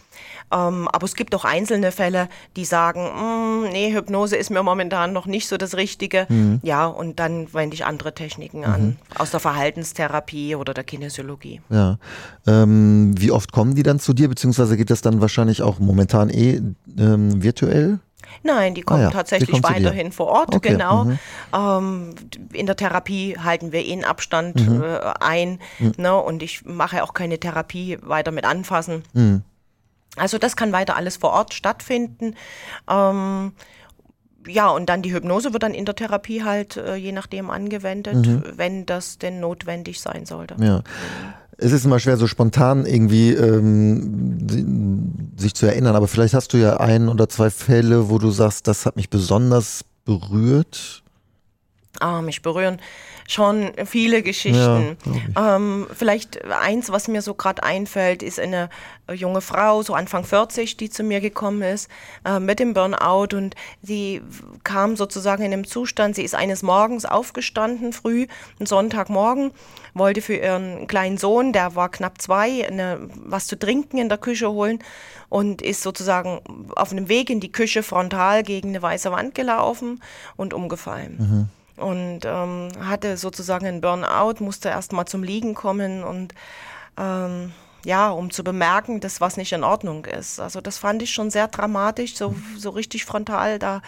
Ähm, 0.52 0.88
aber 0.88 1.04
es 1.04 1.14
gibt 1.14 1.34
auch 1.34 1.44
einzelne 1.44 1.92
Fälle, 1.92 2.28
die 2.56 2.64
sagen, 2.64 3.04
mm, 3.04 3.68
nee, 3.72 3.92
Hypnose 3.92 4.36
ist 4.36 4.50
mir 4.50 4.62
momentan 4.62 5.12
noch 5.12 5.26
nicht 5.26 5.48
so 5.48 5.56
das 5.56 5.76
Richtige. 5.76 6.26
Mhm. 6.28 6.60
Ja, 6.62 6.86
und 6.86 7.18
dann 7.18 7.52
wende 7.54 7.74
ich 7.74 7.84
andere 7.84 8.14
Techniken 8.14 8.58
mhm. 8.58 8.64
an, 8.64 8.96
aus 9.16 9.30
der 9.30 9.40
Verhaltenstherapie 9.40 10.56
oder 10.56 10.74
der 10.74 10.84
Kinesiologie. 10.84 11.60
Ja. 11.70 11.98
Ähm, 12.46 13.14
wie 13.18 13.30
oft 13.30 13.52
kommen 13.52 13.74
die 13.74 13.82
dann 13.82 14.00
zu 14.00 14.12
dir, 14.12 14.28
beziehungsweise 14.28 14.76
geht 14.76 14.90
das 14.90 15.00
dann 15.00 15.20
wahrscheinlich 15.20 15.62
auch 15.62 15.78
momentan 15.78 16.30
eh 16.30 16.60
ähm, 16.98 17.42
virtuell? 17.42 18.00
Nein, 18.42 18.74
die 18.74 18.82
kommen 18.82 19.00
ah 19.00 19.04
ja, 19.04 19.10
tatsächlich 19.10 19.62
weiterhin 19.62 20.12
vor 20.12 20.26
Ort, 20.26 20.54
okay. 20.54 20.70
genau. 20.70 21.04
Mhm. 21.04 21.18
Ähm, 21.54 22.14
in 22.52 22.66
der 22.66 22.76
Therapie 22.76 23.36
halten 23.38 23.72
wir 23.72 23.84
eh 23.84 23.92
einen 23.92 24.04
Abstand 24.04 24.68
mhm. 24.68 24.82
äh, 24.82 24.98
ein 25.20 25.60
mhm. 25.78 25.92
ne? 25.96 26.16
und 26.16 26.42
ich 26.42 26.64
mache 26.64 27.02
auch 27.02 27.14
keine 27.14 27.38
Therapie 27.38 27.98
weiter 28.02 28.30
mit 28.30 28.44
anfassen. 28.44 29.02
Mhm. 29.12 29.42
Also 30.16 30.38
das 30.38 30.56
kann 30.56 30.72
weiter 30.72 30.96
alles 30.96 31.16
vor 31.16 31.30
Ort 31.30 31.54
stattfinden. 31.54 32.36
Ähm, 32.88 33.52
ja, 34.46 34.68
und 34.68 34.88
dann 34.88 35.02
die 35.02 35.12
Hypnose 35.12 35.52
wird 35.52 35.62
dann 35.62 35.74
in 35.74 35.84
der 35.84 35.94
Therapie 35.94 36.44
halt 36.44 36.76
äh, 36.76 36.96
je 36.96 37.12
nachdem 37.12 37.50
angewendet, 37.50 38.26
mhm. 38.26 38.42
wenn 38.56 38.86
das 38.86 39.18
denn 39.18 39.40
notwendig 39.40 40.00
sein 40.00 40.26
sollte. 40.26 40.56
Ja. 40.58 40.82
Es 41.58 41.72
ist 41.72 41.84
immer 41.84 42.00
schwer, 42.00 42.16
so 42.16 42.26
spontan 42.26 42.84
irgendwie 42.84 43.30
ähm, 43.32 45.12
sich 45.36 45.54
zu 45.54 45.66
erinnern, 45.66 45.94
aber 45.94 46.08
vielleicht 46.08 46.34
hast 46.34 46.52
du 46.52 46.56
ja 46.56 46.78
ein 46.78 47.08
oder 47.08 47.28
zwei 47.28 47.50
Fälle, 47.50 48.10
wo 48.10 48.18
du 48.18 48.30
sagst, 48.30 48.66
das 48.66 48.86
hat 48.86 48.96
mich 48.96 49.08
besonders 49.10 49.84
berührt. 50.04 51.03
Ah, 52.00 52.22
mich 52.22 52.42
berühren 52.42 52.80
schon 53.28 53.72
viele 53.86 54.22
Geschichten. 54.22 54.96
Ja, 55.34 55.56
ähm, 55.56 55.86
vielleicht 55.94 56.44
eins, 56.44 56.90
was 56.90 57.08
mir 57.08 57.22
so 57.22 57.34
gerade 57.34 57.62
einfällt, 57.62 58.22
ist 58.22 58.38
eine 58.38 58.68
junge 59.12 59.40
Frau, 59.40 59.82
so 59.82 59.94
Anfang 59.94 60.24
40, 60.24 60.76
die 60.76 60.90
zu 60.90 61.02
mir 61.02 61.20
gekommen 61.20 61.62
ist 61.62 61.90
äh, 62.24 62.40
mit 62.40 62.58
dem 62.58 62.74
Burnout 62.74 63.36
und 63.36 63.54
sie 63.82 64.22
kam 64.62 64.96
sozusagen 64.96 65.42
in 65.42 65.52
einem 65.52 65.66
Zustand, 65.66 66.16
sie 66.16 66.22
ist 66.22 66.34
eines 66.34 66.62
Morgens 66.62 67.04
aufgestanden, 67.04 67.92
früh, 67.92 68.26
einen 68.58 68.66
Sonntagmorgen, 68.66 69.52
wollte 69.94 70.22
für 70.22 70.36
ihren 70.36 70.86
kleinen 70.86 71.18
Sohn, 71.18 71.52
der 71.52 71.74
war 71.74 71.90
knapp 71.90 72.20
zwei, 72.20 72.66
eine, 72.66 73.08
was 73.14 73.46
zu 73.46 73.58
trinken 73.58 73.98
in 73.98 74.08
der 74.08 74.18
Küche 74.18 74.50
holen 74.50 74.78
und 75.28 75.62
ist 75.62 75.82
sozusagen 75.82 76.40
auf 76.76 76.92
einem 76.92 77.08
Weg 77.08 77.30
in 77.30 77.40
die 77.40 77.52
Küche 77.52 77.82
frontal 77.82 78.42
gegen 78.42 78.70
eine 78.70 78.82
weiße 78.82 79.10
Wand 79.12 79.34
gelaufen 79.34 80.02
und 80.36 80.54
umgefallen. 80.54 81.16
Mhm 81.18 81.48
und 81.84 82.20
ähm, 82.24 82.68
hatte 82.80 83.18
sozusagen 83.18 83.66
einen 83.66 83.82
Burnout, 83.82 84.42
musste 84.42 84.70
erst 84.70 84.92
mal 84.92 85.04
zum 85.04 85.22
Liegen 85.22 85.52
kommen 85.52 86.02
und 86.02 86.34
ähm, 86.96 87.52
ja, 87.84 88.08
um 88.10 88.30
zu 88.30 88.42
bemerken, 88.42 89.00
dass 89.00 89.20
was 89.20 89.36
nicht 89.36 89.52
in 89.52 89.62
Ordnung 89.62 90.06
ist. 90.06 90.40
Also 90.40 90.62
das 90.62 90.78
fand 90.78 91.02
ich 91.02 91.12
schon 91.12 91.30
sehr 91.30 91.48
dramatisch, 91.48 92.16
so, 92.16 92.34
so 92.56 92.70
richtig 92.70 93.04
frontal 93.04 93.58
da 93.58 93.82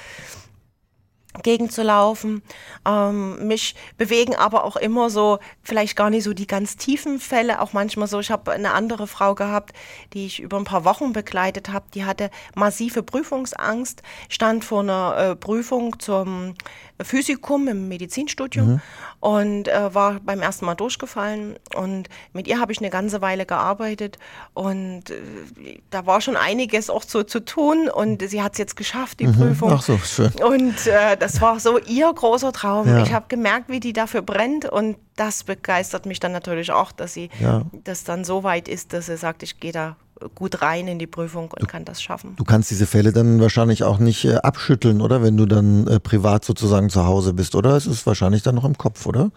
gegenzulaufen. 1.42 2.42
Ähm, 2.86 3.46
mich 3.46 3.74
bewegen 3.96 4.34
aber 4.34 4.64
auch 4.64 4.76
immer 4.76 5.10
so, 5.10 5.38
vielleicht 5.62 5.96
gar 5.96 6.10
nicht 6.10 6.24
so 6.24 6.34
die 6.34 6.46
ganz 6.46 6.76
tiefen 6.76 7.18
Fälle, 7.18 7.60
auch 7.60 7.72
manchmal 7.72 8.08
so. 8.08 8.20
Ich 8.20 8.30
habe 8.30 8.52
eine 8.52 8.72
andere 8.72 9.06
Frau 9.06 9.34
gehabt, 9.34 9.74
die 10.12 10.26
ich 10.26 10.40
über 10.40 10.56
ein 10.56 10.64
paar 10.64 10.84
Wochen 10.84 11.12
begleitet 11.12 11.70
habe, 11.70 11.86
die 11.94 12.04
hatte 12.04 12.30
massive 12.54 13.02
Prüfungsangst, 13.02 14.02
stand 14.28 14.64
vor 14.64 14.80
einer 14.80 15.16
äh, 15.16 15.36
Prüfung 15.36 15.98
zum 15.98 16.54
Physikum 17.02 17.68
im 17.68 17.88
Medizinstudium 17.88 18.66
mhm. 18.74 18.80
Und 19.20 19.68
äh, 19.68 19.94
war 19.94 20.20
beim 20.20 20.42
ersten 20.42 20.66
Mal 20.66 20.74
durchgefallen. 20.74 21.56
Und 21.74 22.08
mit 22.32 22.46
ihr 22.46 22.60
habe 22.60 22.72
ich 22.72 22.78
eine 22.78 22.90
ganze 22.90 23.20
Weile 23.20 23.46
gearbeitet 23.46 24.18
und 24.54 25.10
äh, 25.10 25.80
da 25.90 26.06
war 26.06 26.20
schon 26.20 26.36
einiges 26.36 26.90
auch 26.90 27.02
so 27.02 27.22
zu 27.22 27.40
tun 27.40 27.88
und 27.88 28.28
sie 28.28 28.42
hat 28.42 28.52
es 28.52 28.58
jetzt 28.58 28.76
geschafft, 28.76 29.20
die 29.20 29.26
mhm. 29.26 29.34
Prüfung. 29.34 29.72
Ach 29.72 29.82
so, 29.82 29.98
schön. 29.98 30.32
Und 30.42 30.86
äh, 30.86 31.16
das 31.16 31.40
war 31.40 31.60
so 31.60 31.78
ihr 31.78 32.12
großer 32.12 32.52
Traum. 32.52 32.88
Ja. 32.88 33.02
Ich 33.02 33.12
habe 33.12 33.26
gemerkt, 33.28 33.68
wie 33.68 33.80
die 33.80 33.92
dafür 33.92 34.22
brennt 34.22 34.66
und 34.66 34.96
das 35.16 35.44
begeistert 35.44 36.06
mich 36.06 36.20
dann 36.20 36.32
natürlich 36.32 36.72
auch, 36.72 36.92
dass 36.92 37.14
sie 37.14 37.30
ja. 37.40 37.62
das 37.84 38.04
dann 38.04 38.24
so 38.24 38.44
weit 38.44 38.68
ist, 38.68 38.92
dass 38.92 39.06
sie 39.06 39.16
sagt, 39.16 39.42
ich 39.42 39.60
gehe 39.60 39.72
da 39.72 39.96
gut 40.34 40.62
rein 40.62 40.88
in 40.88 40.98
die 40.98 41.06
Prüfung 41.06 41.50
und 41.50 41.62
du, 41.62 41.66
kann 41.66 41.84
das 41.84 42.02
schaffen. 42.02 42.34
Du 42.36 42.44
kannst 42.44 42.70
diese 42.70 42.86
Fälle 42.86 43.12
dann 43.12 43.40
wahrscheinlich 43.40 43.84
auch 43.84 43.98
nicht 43.98 44.24
äh, 44.24 44.36
abschütteln, 44.36 45.00
oder? 45.00 45.22
Wenn 45.22 45.36
du 45.36 45.46
dann 45.46 45.86
äh, 45.86 46.00
privat 46.00 46.44
sozusagen 46.44 46.90
zu 46.90 47.06
Hause 47.06 47.34
bist, 47.34 47.54
oder? 47.54 47.76
Es 47.76 47.86
ist 47.86 48.06
wahrscheinlich 48.06 48.42
dann 48.42 48.54
noch 48.54 48.64
im 48.64 48.78
Kopf, 48.78 49.06
oder? 49.06 49.30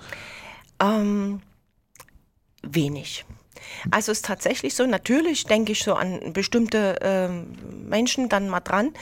Ähm, 0.82 1.42
wenig. 2.64 3.26
Also 3.92 4.12
es 4.12 4.20
ist 4.20 4.26
tatsächlich 4.26 4.76
so, 4.76 4.86
natürlich 4.86 5.46
denke 5.46 5.72
ich 5.74 5.84
so 5.84 5.94
an 5.94 6.34
bestimmte 6.34 6.98
ähm, 7.02 7.48
Menschen 7.88 8.30
dann 8.30 8.50
mal 8.50 8.62
dran, 8.62 8.94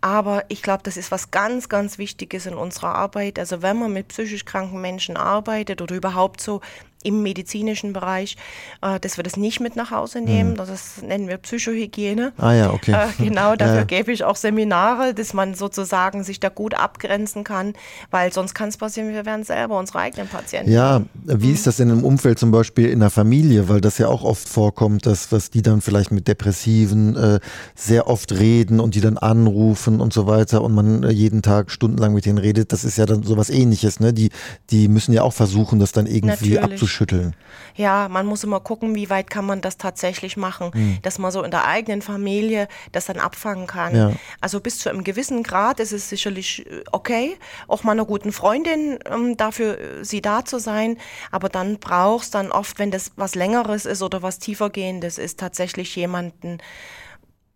aber 0.00 0.44
ich 0.48 0.62
glaube, 0.62 0.82
das 0.82 0.96
ist 0.96 1.10
was 1.10 1.30
ganz, 1.30 1.68
ganz 1.68 1.98
Wichtiges 1.98 2.46
in 2.46 2.54
unserer 2.54 2.94
Arbeit. 2.94 3.38
Also 3.38 3.62
wenn 3.62 3.78
man 3.78 3.92
mit 3.92 4.08
psychisch 4.08 4.44
kranken 4.44 4.80
Menschen 4.80 5.16
arbeitet 5.16 5.82
oder 5.82 5.94
überhaupt 5.94 6.40
so 6.40 6.60
im 7.02 7.22
medizinischen 7.22 7.92
Bereich, 7.92 8.36
äh, 8.82 8.98
dass 8.98 9.16
wir 9.16 9.24
das 9.24 9.36
nicht 9.36 9.60
mit 9.60 9.76
nach 9.76 9.90
Hause 9.90 10.20
nehmen. 10.20 10.52
Mhm. 10.52 10.56
Das 10.56 11.00
nennen 11.02 11.28
wir 11.28 11.38
Psychohygiene. 11.38 12.32
Ah 12.38 12.52
ja, 12.52 12.72
okay. 12.72 12.92
Äh, 12.92 13.22
genau, 13.22 13.54
dafür 13.56 13.76
ja. 13.76 13.84
gebe 13.84 14.12
ich 14.12 14.24
auch 14.24 14.36
Seminare, 14.36 15.14
dass 15.14 15.32
man 15.32 15.54
sozusagen 15.54 16.24
sich 16.24 16.40
da 16.40 16.48
gut 16.48 16.74
abgrenzen 16.74 17.44
kann, 17.44 17.74
weil 18.10 18.32
sonst 18.32 18.54
kann 18.54 18.68
es 18.68 18.76
passieren, 18.76 19.12
wir 19.12 19.24
werden 19.26 19.44
selber 19.44 19.78
unsere 19.78 20.00
eigenen 20.00 20.28
Patienten. 20.28 20.72
Ja, 20.72 21.02
wie 21.24 21.48
mhm. 21.48 21.54
ist 21.54 21.66
das 21.66 21.76
denn 21.76 21.90
im 21.90 22.04
Umfeld 22.04 22.38
zum 22.38 22.50
Beispiel 22.50 22.88
in 22.88 23.00
der 23.00 23.10
Familie? 23.10 23.68
Weil 23.68 23.80
das 23.80 23.98
ja 23.98 24.08
auch 24.08 24.24
oft 24.24 24.48
vorkommt, 24.48 25.06
dass 25.06 25.30
was 25.30 25.50
die 25.50 25.62
dann 25.62 25.80
vielleicht 25.80 26.10
mit 26.10 26.26
Depressiven 26.26 27.16
äh, 27.16 27.40
sehr 27.76 28.08
oft 28.08 28.32
reden 28.32 28.80
und 28.80 28.96
die 28.96 29.00
dann 29.00 29.18
anrufen 29.18 30.00
und 30.00 30.12
so 30.12 30.26
weiter 30.26 30.62
und 30.62 30.74
man 30.74 31.04
äh, 31.04 31.10
jeden 31.10 31.42
Tag 31.42 31.70
stundenlang 31.70 32.12
mit 32.12 32.26
denen 32.26 32.38
redet. 32.38 32.72
Das 32.72 32.82
ist 32.84 32.98
ja 32.98 33.06
dann 33.06 33.22
sowas 33.22 33.50
ähnliches, 33.50 34.00
ne? 34.00 34.12
Die, 34.12 34.30
die 34.70 34.88
müssen 34.88 35.12
ja 35.12 35.22
auch 35.22 35.32
versuchen, 35.32 35.78
das 35.78 35.92
dann 35.92 36.06
irgendwie 36.06 36.58
abzuschließen 36.58 36.87
schütteln. 36.88 37.34
Ja, 37.74 38.08
man 38.08 38.26
muss 38.26 38.42
immer 38.44 38.60
gucken, 38.60 38.94
wie 38.94 39.08
weit 39.08 39.30
kann 39.30 39.46
man 39.46 39.60
das 39.60 39.76
tatsächlich 39.76 40.36
machen, 40.36 40.70
mhm. 40.74 40.98
dass 41.02 41.18
man 41.18 41.30
so 41.30 41.42
in 41.42 41.50
der 41.50 41.66
eigenen 41.66 42.02
Familie 42.02 42.68
das 42.92 43.06
dann 43.06 43.18
abfangen 43.18 43.66
kann. 43.66 43.94
Ja. 43.94 44.12
Also 44.40 44.60
bis 44.60 44.78
zu 44.78 44.88
einem 44.88 45.04
gewissen 45.04 45.42
Grad 45.42 45.78
ist 45.80 45.92
es 45.92 46.08
sicherlich 46.08 46.66
äh, 46.66 46.82
okay, 46.92 47.36
auch 47.68 47.84
mal 47.84 47.92
einer 47.92 48.04
guten 48.04 48.32
Freundin 48.32 48.98
ähm, 49.10 49.36
dafür 49.36 49.78
äh, 49.78 50.04
sie 50.04 50.20
da 50.20 50.44
zu 50.44 50.58
sein, 50.58 50.98
aber 51.30 51.48
dann 51.48 51.78
brauchst 51.78 52.34
dann 52.34 52.50
oft, 52.50 52.78
wenn 52.78 52.90
das 52.90 53.12
was 53.16 53.34
längeres 53.34 53.86
ist 53.86 54.02
oder 54.02 54.22
was 54.22 54.38
tiefergehendes 54.38 55.18
ist, 55.18 55.38
tatsächlich 55.38 55.94
jemanden, 55.94 56.58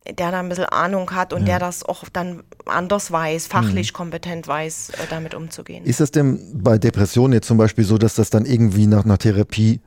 der 0.06 0.32
da 0.32 0.40
ein 0.40 0.48
bisschen 0.48 0.66
Ahnung 0.66 1.12
hat 1.12 1.32
und 1.32 1.40
ja. 1.40 1.46
der 1.46 1.58
das 1.60 1.84
auch 1.84 2.04
dann 2.12 2.42
anders 2.66 3.12
weiß, 3.12 3.46
fachlich 3.46 3.92
mhm. 3.92 3.96
kompetent 3.96 4.48
weiß, 4.48 4.90
äh, 4.90 5.06
damit 5.10 5.34
umzugehen. 5.34 5.84
Ist 5.84 6.00
das 6.00 6.10
denn 6.10 6.40
bei 6.54 6.78
Depressionen 6.78 7.34
jetzt 7.34 7.46
zum 7.46 7.56
Beispiel 7.56 7.84
so, 7.84 7.98
dass 7.98 8.14
das 8.14 8.30
dann 8.30 8.44
irgendwie 8.44 8.86
nach 8.86 9.04
einer 9.04 9.18
Therapie 9.18 9.80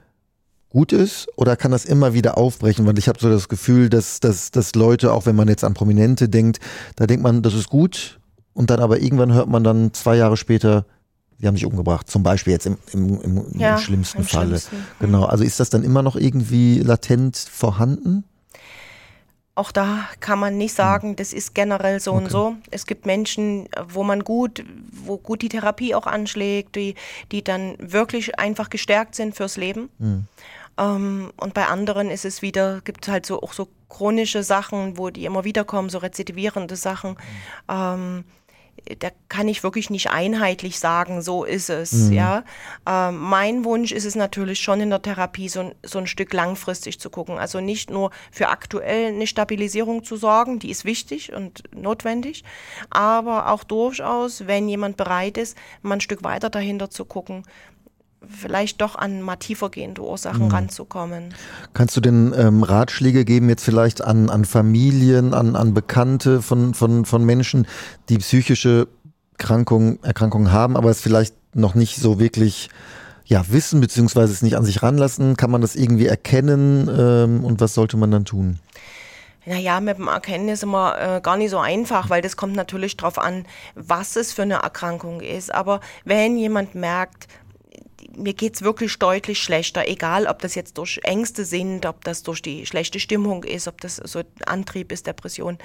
gut 0.69 0.93
ist 0.93 1.27
oder 1.35 1.55
kann 1.57 1.71
das 1.71 1.85
immer 1.85 2.13
wieder 2.13 2.37
aufbrechen? 2.37 2.85
Weil 2.85 2.97
ich 2.97 3.09
habe 3.09 3.19
so 3.19 3.29
das 3.29 3.49
Gefühl, 3.49 3.89
dass, 3.89 4.21
dass, 4.21 4.51
dass 4.51 4.73
Leute, 4.75 5.11
auch 5.11 5.25
wenn 5.25 5.35
man 5.35 5.49
jetzt 5.49 5.63
an 5.63 5.73
Prominente 5.73 6.29
denkt, 6.29 6.59
da 6.95 7.07
denkt 7.07 7.23
man, 7.23 7.41
das 7.41 7.53
ist 7.53 7.69
gut 7.69 8.19
und 8.53 8.69
dann 8.69 8.79
aber 8.79 8.99
irgendwann 8.99 9.33
hört 9.33 9.49
man 9.49 9.63
dann 9.65 9.93
zwei 9.93 10.15
Jahre 10.15 10.37
später, 10.37 10.85
sie 11.39 11.47
haben 11.47 11.55
sich 11.55 11.65
umgebracht, 11.65 12.09
zum 12.09 12.23
Beispiel 12.23 12.53
jetzt 12.53 12.65
im, 12.65 12.77
im, 12.93 13.21
im, 13.21 13.59
ja, 13.59 13.75
im 13.75 13.81
schlimmsten 13.81 14.19
im 14.19 14.23
Falle. 14.23 14.47
Schlimmsten. 14.47 14.77
Genau, 15.01 15.25
also 15.25 15.43
ist 15.43 15.59
das 15.59 15.69
dann 15.69 15.83
immer 15.83 16.01
noch 16.01 16.15
irgendwie 16.15 16.79
latent 16.79 17.35
vorhanden? 17.35 18.23
Auch 19.57 19.71
da 19.71 20.09
kann 20.19 20.37
man 20.37 20.57
nicht 20.57 20.73
sagen, 20.73 21.15
das 21.15 21.31
ist 21.31 21.55
generell 21.55 22.01
so 22.01 22.11
okay. 22.11 22.23
und 22.23 22.29
so. 22.29 22.55
Es 22.71 22.85
gibt 22.85 23.05
Menschen, 23.05 23.69
wo 23.87 24.03
man 24.03 24.25
gut, 24.25 24.65
wo 24.91 25.17
gut 25.17 25.41
die 25.41 25.49
Therapie 25.49 25.95
auch 25.95 26.07
anschlägt, 26.07 26.75
die, 26.75 26.95
die 27.31 27.41
dann 27.41 27.75
wirklich 27.79 28.37
einfach 28.37 28.69
gestärkt 28.69 29.15
sind 29.15 29.33
fürs 29.33 29.55
Leben. 29.55 29.89
Mhm. 29.97 30.27
Ähm, 30.77 31.31
und 31.37 31.53
bei 31.53 31.67
anderen 31.67 32.09
ist 32.09 32.25
es 32.25 32.41
wieder, 32.41 32.81
gibt 32.81 33.07
es 33.07 33.11
halt 33.11 33.25
so 33.25 33.41
auch 33.41 33.53
so 33.53 33.69
chronische 33.87 34.43
Sachen, 34.43 34.97
wo 34.97 35.09
die 35.09 35.23
immer 35.23 35.45
wieder 35.45 35.63
kommen, 35.63 35.89
so 35.89 35.99
rezidivierende 35.99 36.75
Sachen. 36.75 37.11
Mhm. 37.11 37.15
Ähm, 37.69 38.23
da 38.99 39.09
kann 39.29 39.47
ich 39.47 39.63
wirklich 39.63 39.89
nicht 39.89 40.11
einheitlich 40.11 40.79
sagen, 40.79 41.21
so 41.21 41.43
ist 41.43 41.69
es. 41.69 41.91
Mhm. 41.91 42.13
Ja, 42.13 42.43
äh, 42.87 43.11
mein 43.11 43.65
Wunsch 43.65 43.91
ist 43.91 44.05
es 44.05 44.15
natürlich 44.15 44.59
schon 44.59 44.81
in 44.81 44.89
der 44.89 45.01
Therapie 45.01 45.49
so, 45.49 45.71
so 45.83 45.99
ein 45.99 46.07
Stück 46.07 46.33
langfristig 46.33 46.99
zu 46.99 47.09
gucken. 47.09 47.37
Also 47.37 47.61
nicht 47.61 47.89
nur 47.89 48.11
für 48.31 48.49
aktuell 48.49 49.07
eine 49.07 49.27
Stabilisierung 49.27 50.03
zu 50.03 50.17
sorgen, 50.17 50.59
die 50.59 50.69
ist 50.69 50.85
wichtig 50.85 51.33
und 51.33 51.63
notwendig, 51.73 52.43
aber 52.89 53.49
auch 53.51 53.63
durchaus, 53.63 54.45
wenn 54.47 54.69
jemand 54.69 54.97
bereit 54.97 55.37
ist, 55.37 55.57
mal 55.81 55.95
ein 55.95 56.01
Stück 56.01 56.23
weiter 56.23 56.49
dahinter 56.49 56.89
zu 56.89 57.05
gucken, 57.05 57.43
vielleicht 58.29 58.81
doch 58.81 58.95
an 58.95 59.21
mal 59.21 59.35
tiefergehende 59.35 60.01
Ursachen 60.01 60.45
mhm. 60.45 60.51
ranzukommen. 60.51 61.33
Kannst 61.73 61.95
du 61.97 62.01
denn 62.01 62.33
ähm, 62.37 62.63
Ratschläge 62.63 63.25
geben, 63.25 63.49
jetzt 63.49 63.63
vielleicht 63.63 64.01
an, 64.01 64.29
an 64.29 64.45
Familien, 64.45 65.33
an, 65.33 65.55
an 65.55 65.73
Bekannte 65.73 66.41
von, 66.41 66.73
von, 66.73 67.05
von 67.05 67.23
Menschen, 67.23 67.67
die 68.09 68.17
psychische 68.17 68.87
Erkrankungen, 69.37 70.01
Erkrankungen 70.03 70.51
haben, 70.51 70.77
aber 70.77 70.89
es 70.89 71.01
vielleicht 71.01 71.35
noch 71.53 71.75
nicht 71.75 71.97
so 71.97 72.19
wirklich 72.19 72.69
ja, 73.25 73.43
wissen, 73.49 73.81
beziehungsweise 73.81 74.31
es 74.31 74.41
nicht 74.41 74.55
an 74.55 74.65
sich 74.65 74.83
ranlassen? 74.83 75.35
Kann 75.35 75.51
man 75.51 75.61
das 75.61 75.75
irgendwie 75.75 76.05
erkennen 76.05 76.87
ähm, 76.87 77.43
und 77.43 77.59
was 77.59 77.73
sollte 77.73 77.97
man 77.97 78.11
dann 78.11 78.25
tun? 78.25 78.59
Naja, 79.45 79.79
mit 79.79 79.97
dem 79.97 80.07
Erkennen 80.07 80.49
ist 80.49 80.63
immer 80.63 80.95
äh, 80.99 81.21
gar 81.21 81.37
nicht 81.37 81.51
so 81.51 81.59
einfach, 81.59 82.09
weil 82.09 82.21
das 82.21 82.35
kommt 82.35 82.55
natürlich 82.55 82.97
darauf 82.97 83.19
an, 83.19 83.45
was 83.75 84.15
es 84.15 84.33
für 84.33 84.41
eine 84.41 84.55
Erkrankung 84.55 85.21
ist. 85.21 85.53
Aber 85.53 85.81
wenn 86.03 86.37
jemand 86.37 86.73
merkt, 86.73 87.27
mir 88.17 88.33
geht's 88.33 88.61
wirklich 88.61 88.97
deutlich 88.99 89.41
schlechter, 89.41 89.87
egal 89.87 90.27
ob 90.27 90.39
das 90.39 90.55
jetzt 90.55 90.77
durch 90.77 90.99
Ängste 91.03 91.45
sind, 91.45 91.85
ob 91.85 92.03
das 92.03 92.23
durch 92.23 92.41
die 92.41 92.65
schlechte 92.65 92.99
Stimmung 92.99 93.43
ist, 93.43 93.67
ob 93.67 93.81
das 93.81 93.97
so 93.97 94.21
Antrieb 94.45 94.91
ist, 94.91 95.07
Depression 95.07 95.57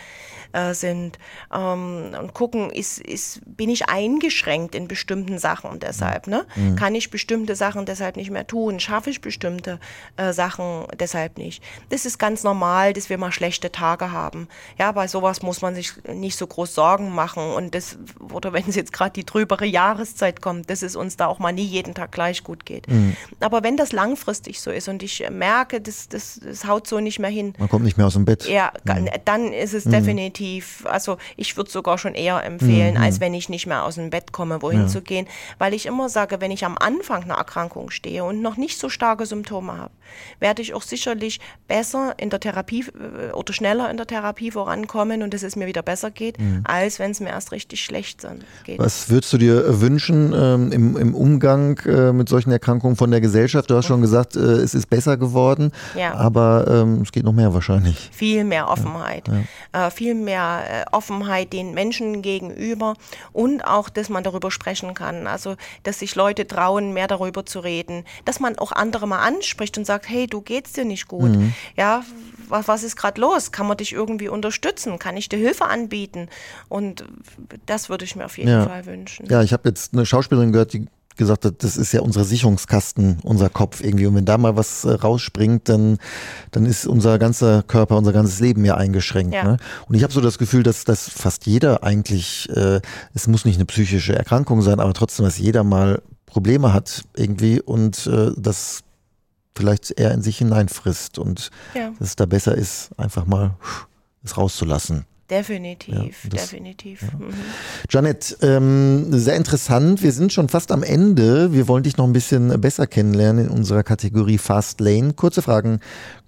äh, 0.53 0.75
sind. 0.75 1.19
Ähm, 1.53 2.15
und 2.19 2.35
gucken, 2.35 2.71
ist, 2.71 3.01
ist, 3.01 3.41
bin 3.45 3.71
ich 3.71 3.89
eingeschränkt 3.89 4.75
in 4.75 4.89
bestimmten 4.89 5.39
Sachen 5.39 5.81
deshalb? 5.81 6.27
Ne? 6.27 6.47
Mhm. 6.57 6.77
Kann 6.77 6.95
ich 6.95 7.11
bestimmte 7.11 7.57
Sachen 7.57 7.87
deshalb 7.87 8.17
nicht 8.17 8.31
mehr 8.31 8.47
tun? 8.47 8.81
Schaffe 8.81 9.11
ich 9.11 9.21
bestimmte 9.21 9.79
äh, 10.17 10.33
Sachen 10.33 10.87
deshalb 10.99 11.39
nicht? 11.39 11.63
Das 11.89 12.05
ist 12.05 12.19
ganz 12.19 12.43
normal, 12.43 12.93
dass 12.93 13.09
wir 13.09 13.19
mal 13.19 13.33
schlechte 13.33 13.73
Tage 13.73 14.13
haben. 14.13 14.49
Ja, 14.79 14.93
bei 14.93 15.09
sowas 15.09 15.43
muss 15.43 15.63
man 15.63 15.75
sich 15.75 15.93
nicht 16.07 16.37
so 16.37 16.47
groß 16.47 16.75
Sorgen 16.75 17.15
machen. 17.15 17.43
Und 17.43 17.75
das, 17.75 17.99
oder 18.33 18.53
wenn 18.53 18.69
es 18.69 18.77
jetzt 18.77 18.93
gerade 18.93 19.13
die 19.13 19.25
trübere 19.25 19.67
Jahreszeit 19.67 20.41
kommt, 20.41 20.71
dass 20.71 20.83
es 20.83 20.97
uns 20.97 21.17
da 21.17 21.27
auch 21.27 21.39
mal 21.39 21.53
nie 21.53 21.65
jeden 21.65 21.95
Tag 21.95 22.13
gleich 22.13 22.40
gut 22.45 22.67
geht. 22.67 22.89
Mhm. 22.89 23.17
Aber 23.41 23.63
wenn 23.63 23.77
das 23.77 23.93
langfristig 23.93 24.61
so 24.61 24.71
ist 24.71 24.89
und 24.89 25.03
ich 25.03 25.25
merke, 25.31 25.81
das, 25.81 26.09
das, 26.09 26.41
das 26.43 26.67
haut 26.67 26.87
so 26.87 27.01
nicht 27.01 27.19
mehr 27.19 27.31
hin. 27.31 27.55
Man 27.59 27.69
kommt 27.69 27.85
nicht 27.85 27.97
mehr 27.97 28.07
aus 28.07 28.15
dem 28.15 28.25
Bett. 28.25 28.47
Ja, 28.49 28.73
mhm. 28.85 29.09
dann 29.25 29.53
ist 29.53 29.75
es 29.75 29.85
mhm. 29.85 29.93
definitiv, 29.93 30.85
also 30.87 31.19
ich 31.37 31.57
würde 31.57 31.71
sogar 31.71 31.99
schon 31.99 32.15
eher 32.15 32.43
empfehlen, 32.45 32.95
mhm. 32.95 33.03
als 33.03 33.21
wenn 33.21 33.35
ich 33.35 33.49
nicht 33.49 33.67
mehr 33.67 33.85
aus 33.85 33.97
dem 33.97 34.11
Bett 34.11 34.33
komme, 34.33 34.63
wohin 34.63 34.83
ja. 34.83 34.87
zu 34.87 35.03
gehen. 35.03 35.27
Weil 35.59 35.75
ich 35.75 35.87
immer 35.87 36.09
sage, 36.09 36.41
wenn 36.41 36.51
ich 36.51 36.65
am 36.65 36.77
Anfang 36.79 37.25
einer 37.25 37.35
Erkrankung 37.35 37.91
stehe 37.91 38.25
und 38.25 38.43
noch 38.43 38.57
nicht 38.57 38.79
so 38.79 38.89
starke 38.89 39.27
Symptome 39.27 39.77
habe, 39.77 39.93
werde 40.39 40.63
ich 40.63 40.75
auch 40.75 40.83
sicherlich 40.83 41.41
besser 41.69 42.15
in 42.19 42.31
der 42.31 42.41
Therapie 42.41 42.85
äh, 42.85 43.33
oder 43.33 43.53
schneller 43.53 43.91
in 43.91 43.97
der 43.97 44.07
Therapie 44.07 44.51
vorankommen 44.51 45.23
und 45.23 45.35
dass 45.35 45.43
es 45.43 45.57
mir 45.57 45.67
wieder 45.67 45.83
besser 45.83 46.11
geht, 46.11 46.39
mhm. 46.39 46.63
als 46.65 46.99
wenn 46.99 47.11
es 47.11 47.21
mir 47.21 47.31
erst 47.31 47.53
richtig 47.53 47.85
schlecht 47.85 48.27
geht. 48.65 48.79
Was 48.79 49.11
würdest 49.11 49.33
du 49.33 49.39
dir 49.39 49.81
wünschen 49.81 50.33
ähm, 50.35 50.73
im, 50.73 50.97
im, 50.97 51.15
Umgang 51.15 51.79
äh, 51.87 52.13
mit 52.13 52.29
solchen 52.31 52.51
Erkrankungen 52.51 52.97
von 52.97 53.11
der 53.11 53.21
Gesellschaft? 53.21 53.71
Du 53.71 53.77
hast 53.77 53.87
schon 53.87 54.01
gesagt, 54.01 54.37
äh, 54.37 54.41
es 54.41 54.75
ist 54.75 54.89
besser 54.89 55.17
geworden, 55.17 55.73
ja. 55.97 56.15
aber 56.15 56.67
ähm, 56.69 57.03
es 57.03 57.13
geht 57.13 57.25
noch 57.25 57.33
mehr 57.33 57.53
wahrscheinlich. 57.53 58.09
Viel 58.13 58.45
mehr 58.45 58.69
Offenheit. 58.69 59.29
Ja. 59.73 59.87
Äh, 59.87 59.91
viel 59.91 60.15
mehr 60.15 60.63
äh, 60.69 60.85
Offenheit 60.93 61.53
den 61.53 61.75
Menschen 61.75 62.23
gegenüber 62.23 62.95
und 63.33 63.63
auch, 63.63 63.89
dass 63.89 64.09
man 64.09 64.25
darüber 64.25 64.51
sprechen 64.51 64.95
kann. 64.95 65.27
Also, 65.27 65.57
dass 65.83 65.99
sich 65.99 66.15
Leute 66.15 66.47
trauen, 66.47 66.93
mehr 66.93 67.07
darüber 67.07 67.45
zu 67.45 67.61
reden. 67.61 68.05
Dass 68.25 68.41
man 68.41 68.59
auch 68.59 68.73
andere 68.73 69.07
mal 69.07 69.21
anspricht 69.21 69.77
und 69.77 69.85
sagt, 69.85 70.09
hey, 70.09 70.27
du 70.27 70.41
geht's 70.41 70.73
dir 70.73 70.85
nicht 70.85 71.09
gut. 71.09 71.31
Mhm. 71.31 71.53
Ja, 71.77 72.03
was, 72.49 72.69
was 72.69 72.83
ist 72.83 72.97
gerade 72.97 73.21
los? 73.21 73.53
Kann 73.53 73.67
man 73.67 73.77
dich 73.77 73.93
irgendwie 73.93 74.29
unterstützen? 74.29 74.99
Kann 74.99 75.17
ich 75.17 75.29
dir 75.29 75.39
Hilfe 75.39 75.67
anbieten? 75.67 76.29
Und 76.69 77.05
das 77.67 77.89
würde 77.89 78.05
ich 78.05 78.17
mir 78.17 78.25
auf 78.25 78.39
jeden 78.39 78.51
ja. 78.51 78.67
Fall 78.67 78.87
wünschen. 78.87 79.27
Ja, 79.27 79.43
ich 79.43 79.53
habe 79.53 79.69
jetzt 79.69 79.93
eine 79.93 80.07
Schauspielerin 80.07 80.53
gehört, 80.53 80.73
die 80.73 80.87
gesagt 81.17 81.45
hat, 81.45 81.63
das 81.63 81.77
ist 81.77 81.93
ja 81.93 82.01
unser 82.01 82.25
Sicherungskasten, 82.25 83.19
unser 83.23 83.51
Kopf 83.51 83.83
irgendwie. 83.83 84.07
Und 84.07 84.15
wenn 84.15 84.25
da 84.25 84.39
mal 84.39 84.57
was 84.57 84.85
äh, 84.85 84.93
rausspringt, 84.93 85.69
dann, 85.69 85.99
dann 86.51 86.67
ist 86.67 86.87
unser 86.87 87.19
ganzer 87.19 87.63
Körper, 87.63 87.97
unser 87.97 88.13
ganzes 88.13 88.41
Leben 88.41 88.65
ja 88.65 88.77
eingeschränkt. 88.77 89.35
Ja. 89.35 89.45
Ne? 89.45 89.57
Und 89.89 89.95
ich 89.95 90.03
habe 90.03 90.13
so 90.13 90.21
das 90.21 90.39
Gefühl, 90.39 90.63
dass, 90.63 90.85
dass 90.85 91.09
fast 91.09 91.47
jeder 91.47 91.83
eigentlich, 91.85 92.49
äh, 92.51 92.81
es 93.15 93.27
muss 93.27 93.45
nicht 93.45 93.57
eine 93.57 93.67
psychische 93.67 94.17
Erkrankung 94.17 94.63
sein, 94.63 94.81
aber 94.81 94.93
trotzdem, 94.95 95.25
dass 95.25 95.39
jeder 95.39 95.65
mal 95.65 96.03
Probleme 96.27 96.73
hat 96.73 97.03
irgendwie 97.17 97.61
und 97.61 98.07
äh, 98.07 98.31
das 98.37 98.83
vielleicht 99.55 99.99
eher 99.99 100.13
in 100.13 100.23
sich 100.23 100.39
hineinfrisst 100.39 101.19
und 101.19 101.51
ja. 101.75 101.91
dass 101.99 102.09
es 102.09 102.17
da 102.17 102.27
besser 102.27 102.55
ist, 102.55 102.91
einfach 102.97 103.27
mal 103.27 103.57
es 104.23 104.37
rauszulassen. 104.37 105.05
Definitiv, 105.31 106.25
ja, 106.25 106.31
das, 106.31 106.51
definitiv. 106.51 107.03
Ja. 107.03 107.09
Mhm. 107.19 107.35
Janet, 107.89 108.37
ähm, 108.43 109.07
sehr 109.13 109.37
interessant. 109.37 110.03
Wir 110.03 110.13
sind 110.13 110.33
schon 110.33 110.49
fast 110.49 110.73
am 110.73 110.83
Ende. 110.83 111.53
Wir 111.53 111.69
wollen 111.69 111.85
dich 111.85 111.97
noch 111.97 112.07
ein 112.07 112.13
bisschen 112.13 112.61
besser 112.61 112.87
kennenlernen 112.87 113.47
in 113.47 113.51
unserer 113.51 113.83
Kategorie 113.83 114.39
Fast 114.39 114.81
Lane. 114.81 115.13
Kurze 115.15 115.43
Fragen, 115.43 115.81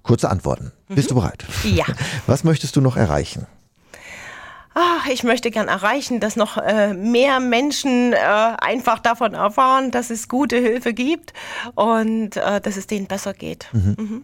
kurze 0.02 0.30
Antworten. 0.30 0.72
Mhm. 0.88 0.94
Bist 0.94 1.10
du 1.10 1.16
bereit? 1.16 1.44
Ja. 1.64 1.84
Was 2.26 2.44
möchtest 2.44 2.76
du 2.76 2.80
noch 2.80 2.96
erreichen? 2.96 3.46
ach, 4.74 5.06
ich 5.06 5.22
möchte 5.22 5.50
gern 5.50 5.68
erreichen, 5.68 6.20
dass 6.20 6.36
noch 6.36 6.56
äh, 6.56 6.94
mehr 6.94 7.40
Menschen 7.40 8.12
äh, 8.12 8.16
einfach 8.16 8.98
davon 8.98 9.34
erfahren, 9.34 9.90
dass 9.90 10.10
es 10.10 10.28
gute 10.28 10.56
Hilfe 10.56 10.94
gibt 10.94 11.32
und 11.74 12.36
äh, 12.36 12.60
dass 12.60 12.76
es 12.76 12.86
denen 12.86 13.06
besser 13.06 13.34
geht. 13.34 13.66
Mhm. 13.72 13.96
Mhm. 13.98 14.22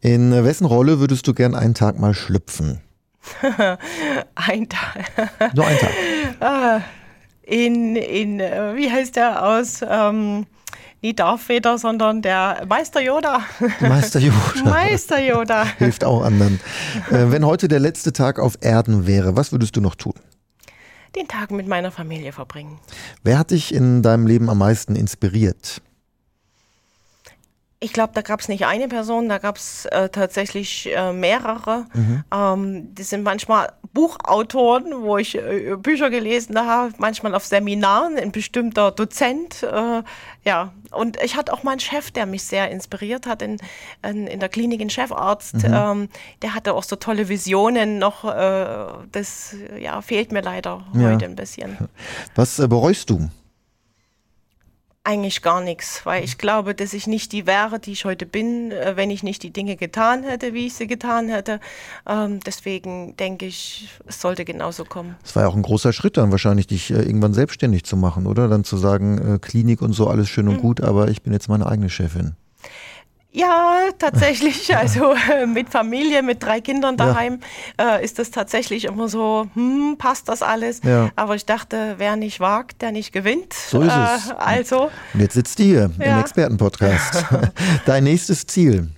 In 0.00 0.44
wessen 0.44 0.66
Rolle 0.66 1.00
würdest 1.00 1.26
du 1.26 1.34
gern 1.34 1.54
einen 1.54 1.74
Tag 1.74 1.98
mal 1.98 2.14
schlüpfen? 2.14 2.80
ein 4.34 4.68
Tag. 4.68 5.54
Nur 5.54 5.66
ein 5.66 5.78
Tag. 5.78 5.90
Ah, 6.40 6.80
in, 7.42 7.96
in, 7.96 8.38
äh, 8.40 8.76
wie 8.76 8.90
heißt 8.90 9.16
der 9.16 9.44
aus? 9.44 9.80
Ähm, 9.88 10.46
nicht 11.00 11.18
Darth 11.20 11.48
Vader, 11.48 11.78
sondern 11.78 12.22
der 12.22 12.64
Meister 12.68 13.00
Yoda. 13.00 13.42
Meister 13.80 14.20
Yoda. 14.20 14.64
Meister 14.64 15.20
Yoda. 15.20 15.64
Hilft 15.78 16.04
auch 16.04 16.22
anderen. 16.22 16.60
Äh, 17.10 17.30
wenn 17.30 17.44
heute 17.46 17.68
der 17.68 17.80
letzte 17.80 18.12
Tag 18.12 18.38
auf 18.38 18.58
Erden 18.60 19.06
wäre, 19.06 19.36
was 19.36 19.52
würdest 19.52 19.76
du 19.76 19.80
noch 19.80 19.94
tun? 19.94 20.14
Den 21.16 21.26
Tag 21.26 21.50
mit 21.50 21.66
meiner 21.66 21.90
Familie 21.90 22.32
verbringen. 22.32 22.78
Wer 23.24 23.38
hat 23.38 23.50
dich 23.50 23.74
in 23.74 24.02
deinem 24.02 24.26
Leben 24.26 24.50
am 24.50 24.58
meisten 24.58 24.94
inspiriert? 24.94 25.80
Ich 27.80 27.92
glaube, 27.92 28.12
da 28.12 28.22
gab 28.22 28.40
es 28.40 28.48
nicht 28.48 28.66
eine 28.66 28.88
Person, 28.88 29.28
da 29.28 29.38
gab 29.38 29.56
es 29.56 29.84
äh, 29.86 30.08
tatsächlich 30.08 30.88
äh, 30.92 31.12
mehrere. 31.12 31.86
Mhm. 31.94 32.24
Ähm, 32.34 32.94
die 32.94 33.04
sind 33.04 33.22
manchmal 33.22 33.72
Buchautoren, 33.92 35.02
wo 35.02 35.16
ich 35.16 35.36
äh, 35.36 35.76
Bücher 35.76 36.10
gelesen 36.10 36.58
habe, 36.58 36.92
manchmal 36.98 37.36
auf 37.36 37.44
Seminaren, 37.44 38.16
ein 38.16 38.32
bestimmter 38.32 38.90
Dozent. 38.90 39.62
Äh, 39.62 40.02
ja, 40.44 40.72
und 40.90 41.22
ich 41.22 41.36
hatte 41.36 41.52
auch 41.52 41.62
mal 41.62 41.72
einen 41.72 41.80
Chef, 41.80 42.10
der 42.10 42.26
mich 42.26 42.42
sehr 42.42 42.68
inspiriert 42.68 43.26
hat 43.26 43.42
in, 43.42 43.58
in, 44.04 44.26
in 44.26 44.40
der 44.40 44.48
Klinik, 44.48 44.80
ein 44.80 44.90
Chefarzt. 44.90 45.54
Mhm. 45.54 45.72
Ähm, 45.72 46.08
der 46.42 46.54
hatte 46.54 46.74
auch 46.74 46.82
so 46.82 46.96
tolle 46.96 47.28
Visionen 47.28 47.98
noch. 47.98 48.24
Äh, 48.24 48.86
das 49.12 49.54
ja, 49.78 50.02
fehlt 50.02 50.32
mir 50.32 50.42
leider 50.42 50.84
ja. 50.94 51.12
heute 51.12 51.26
ein 51.26 51.36
bisschen. 51.36 51.78
Was 52.34 52.58
äh, 52.58 52.66
bereust 52.66 53.10
du? 53.10 53.28
Eigentlich 55.08 55.40
gar 55.40 55.62
nichts, 55.62 56.04
weil 56.04 56.22
ich 56.22 56.36
glaube, 56.36 56.74
dass 56.74 56.92
ich 56.92 57.06
nicht 57.06 57.32
die 57.32 57.46
wäre, 57.46 57.78
die 57.78 57.92
ich 57.92 58.04
heute 58.04 58.26
bin, 58.26 58.72
äh, 58.72 58.92
wenn 58.94 59.08
ich 59.08 59.22
nicht 59.22 59.42
die 59.42 59.50
Dinge 59.50 59.76
getan 59.76 60.22
hätte, 60.22 60.52
wie 60.52 60.66
ich 60.66 60.74
sie 60.74 60.86
getan 60.86 61.30
hätte. 61.30 61.60
Ähm, 62.06 62.40
deswegen 62.44 63.16
denke 63.16 63.46
ich, 63.46 63.88
es 64.06 64.20
sollte 64.20 64.44
genauso 64.44 64.84
kommen. 64.84 65.16
Es 65.24 65.34
war 65.34 65.44
ja 65.44 65.48
auch 65.48 65.56
ein 65.56 65.62
großer 65.62 65.94
Schritt 65.94 66.18
dann 66.18 66.30
wahrscheinlich, 66.30 66.66
dich 66.66 66.90
äh, 66.90 66.96
irgendwann 66.96 67.32
selbstständig 67.32 67.84
zu 67.84 67.96
machen, 67.96 68.26
oder? 68.26 68.48
Dann 68.48 68.64
zu 68.64 68.76
sagen, 68.76 69.36
äh, 69.36 69.38
Klinik 69.38 69.80
und 69.80 69.94
so, 69.94 70.08
alles 70.08 70.28
schön 70.28 70.46
und 70.46 70.56
mhm. 70.56 70.60
gut, 70.60 70.82
aber 70.82 71.08
ich 71.08 71.22
bin 71.22 71.32
jetzt 71.32 71.48
meine 71.48 71.64
eigene 71.64 71.88
Chefin. 71.88 72.34
Ja, 73.32 73.88
tatsächlich. 73.98 74.68
Also 74.78 75.14
mit 75.46 75.70
Familie, 75.70 76.22
mit 76.22 76.42
drei 76.42 76.60
Kindern 76.60 76.96
daheim 76.96 77.40
ja. 77.78 77.96
äh, 77.96 78.04
ist 78.04 78.18
das 78.18 78.30
tatsächlich 78.30 78.84
immer 78.84 79.08
so, 79.08 79.48
hm, 79.54 79.96
passt 79.98 80.28
das 80.28 80.40
alles? 80.42 80.80
Ja. 80.84 81.10
Aber 81.16 81.34
ich 81.34 81.46
dachte, 81.46 81.94
wer 81.98 82.16
nicht 82.16 82.38
wagt, 82.38 82.80
der 82.80 82.92
nicht 82.92 83.12
gewinnt. 83.12 83.52
So 83.52 83.82
ist 83.82 83.92
äh, 83.92 84.16
es. 84.16 84.30
Also. 84.30 84.90
Und 85.14 85.20
jetzt 85.20 85.34
sitzt 85.34 85.58
hier 85.58 85.90
ja. 85.98 86.14
im 86.14 86.20
Expertenpodcast. 86.20 87.24
Dein 87.86 88.04
nächstes 88.04 88.46
Ziel 88.46 88.88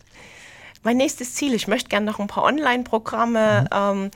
mein 0.83 0.97
nächstes 0.97 1.35
Ziel, 1.35 1.53
ich 1.55 1.69
möchte 1.69 1.89
gerne 1.89 2.07
noch 2.07 2.19
ein 2.19 2.27
paar 2.27 2.45
Online-Programme 2.45 3.67
mhm. 3.71 3.77
ähm, 3.77 4.11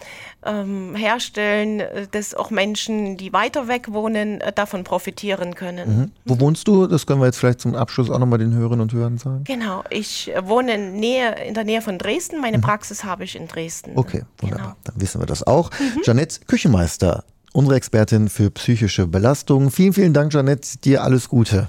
ähm, 0.44 0.94
herstellen, 0.94 1.82
dass 2.12 2.34
auch 2.34 2.50
Menschen, 2.50 3.16
die 3.16 3.32
weiter 3.32 3.68
weg 3.68 3.92
wohnen, 3.92 4.40
äh, 4.40 4.52
davon 4.52 4.84
profitieren 4.84 5.54
können. 5.54 5.98
Mhm. 5.98 6.12
Wo 6.24 6.40
wohnst 6.40 6.66
du? 6.66 6.86
Das 6.86 7.06
können 7.06 7.20
wir 7.20 7.26
jetzt 7.26 7.38
vielleicht 7.38 7.60
zum 7.60 7.74
Abschluss 7.74 8.10
auch 8.10 8.18
nochmal 8.18 8.38
den 8.38 8.54
Hörerinnen 8.54 8.80
und 8.80 8.92
Hörern 8.92 9.18
sagen. 9.18 9.44
Genau, 9.44 9.84
ich 9.90 10.32
wohne 10.42 10.74
in, 10.74 10.96
Nähe, 10.96 11.34
in 11.46 11.54
der 11.54 11.64
Nähe 11.64 11.82
von 11.82 11.98
Dresden. 11.98 12.40
Meine 12.40 12.58
mhm. 12.58 12.62
Praxis 12.62 13.04
habe 13.04 13.24
ich 13.24 13.36
in 13.36 13.46
Dresden. 13.46 13.92
Okay, 13.96 14.22
wunderbar. 14.38 14.64
Genau. 14.64 14.76
Dann 14.84 15.00
wissen 15.00 15.20
wir 15.20 15.26
das 15.26 15.46
auch. 15.46 15.70
Mhm. 15.78 16.00
Janette 16.04 16.40
Küchenmeister, 16.46 17.24
unsere 17.52 17.76
Expertin 17.76 18.28
für 18.28 18.50
psychische 18.50 19.06
Belastungen. 19.06 19.70
Vielen, 19.70 19.92
vielen 19.92 20.14
Dank, 20.14 20.32
Janette. 20.32 20.78
Dir 20.78 21.02
alles 21.02 21.28
Gute. 21.28 21.68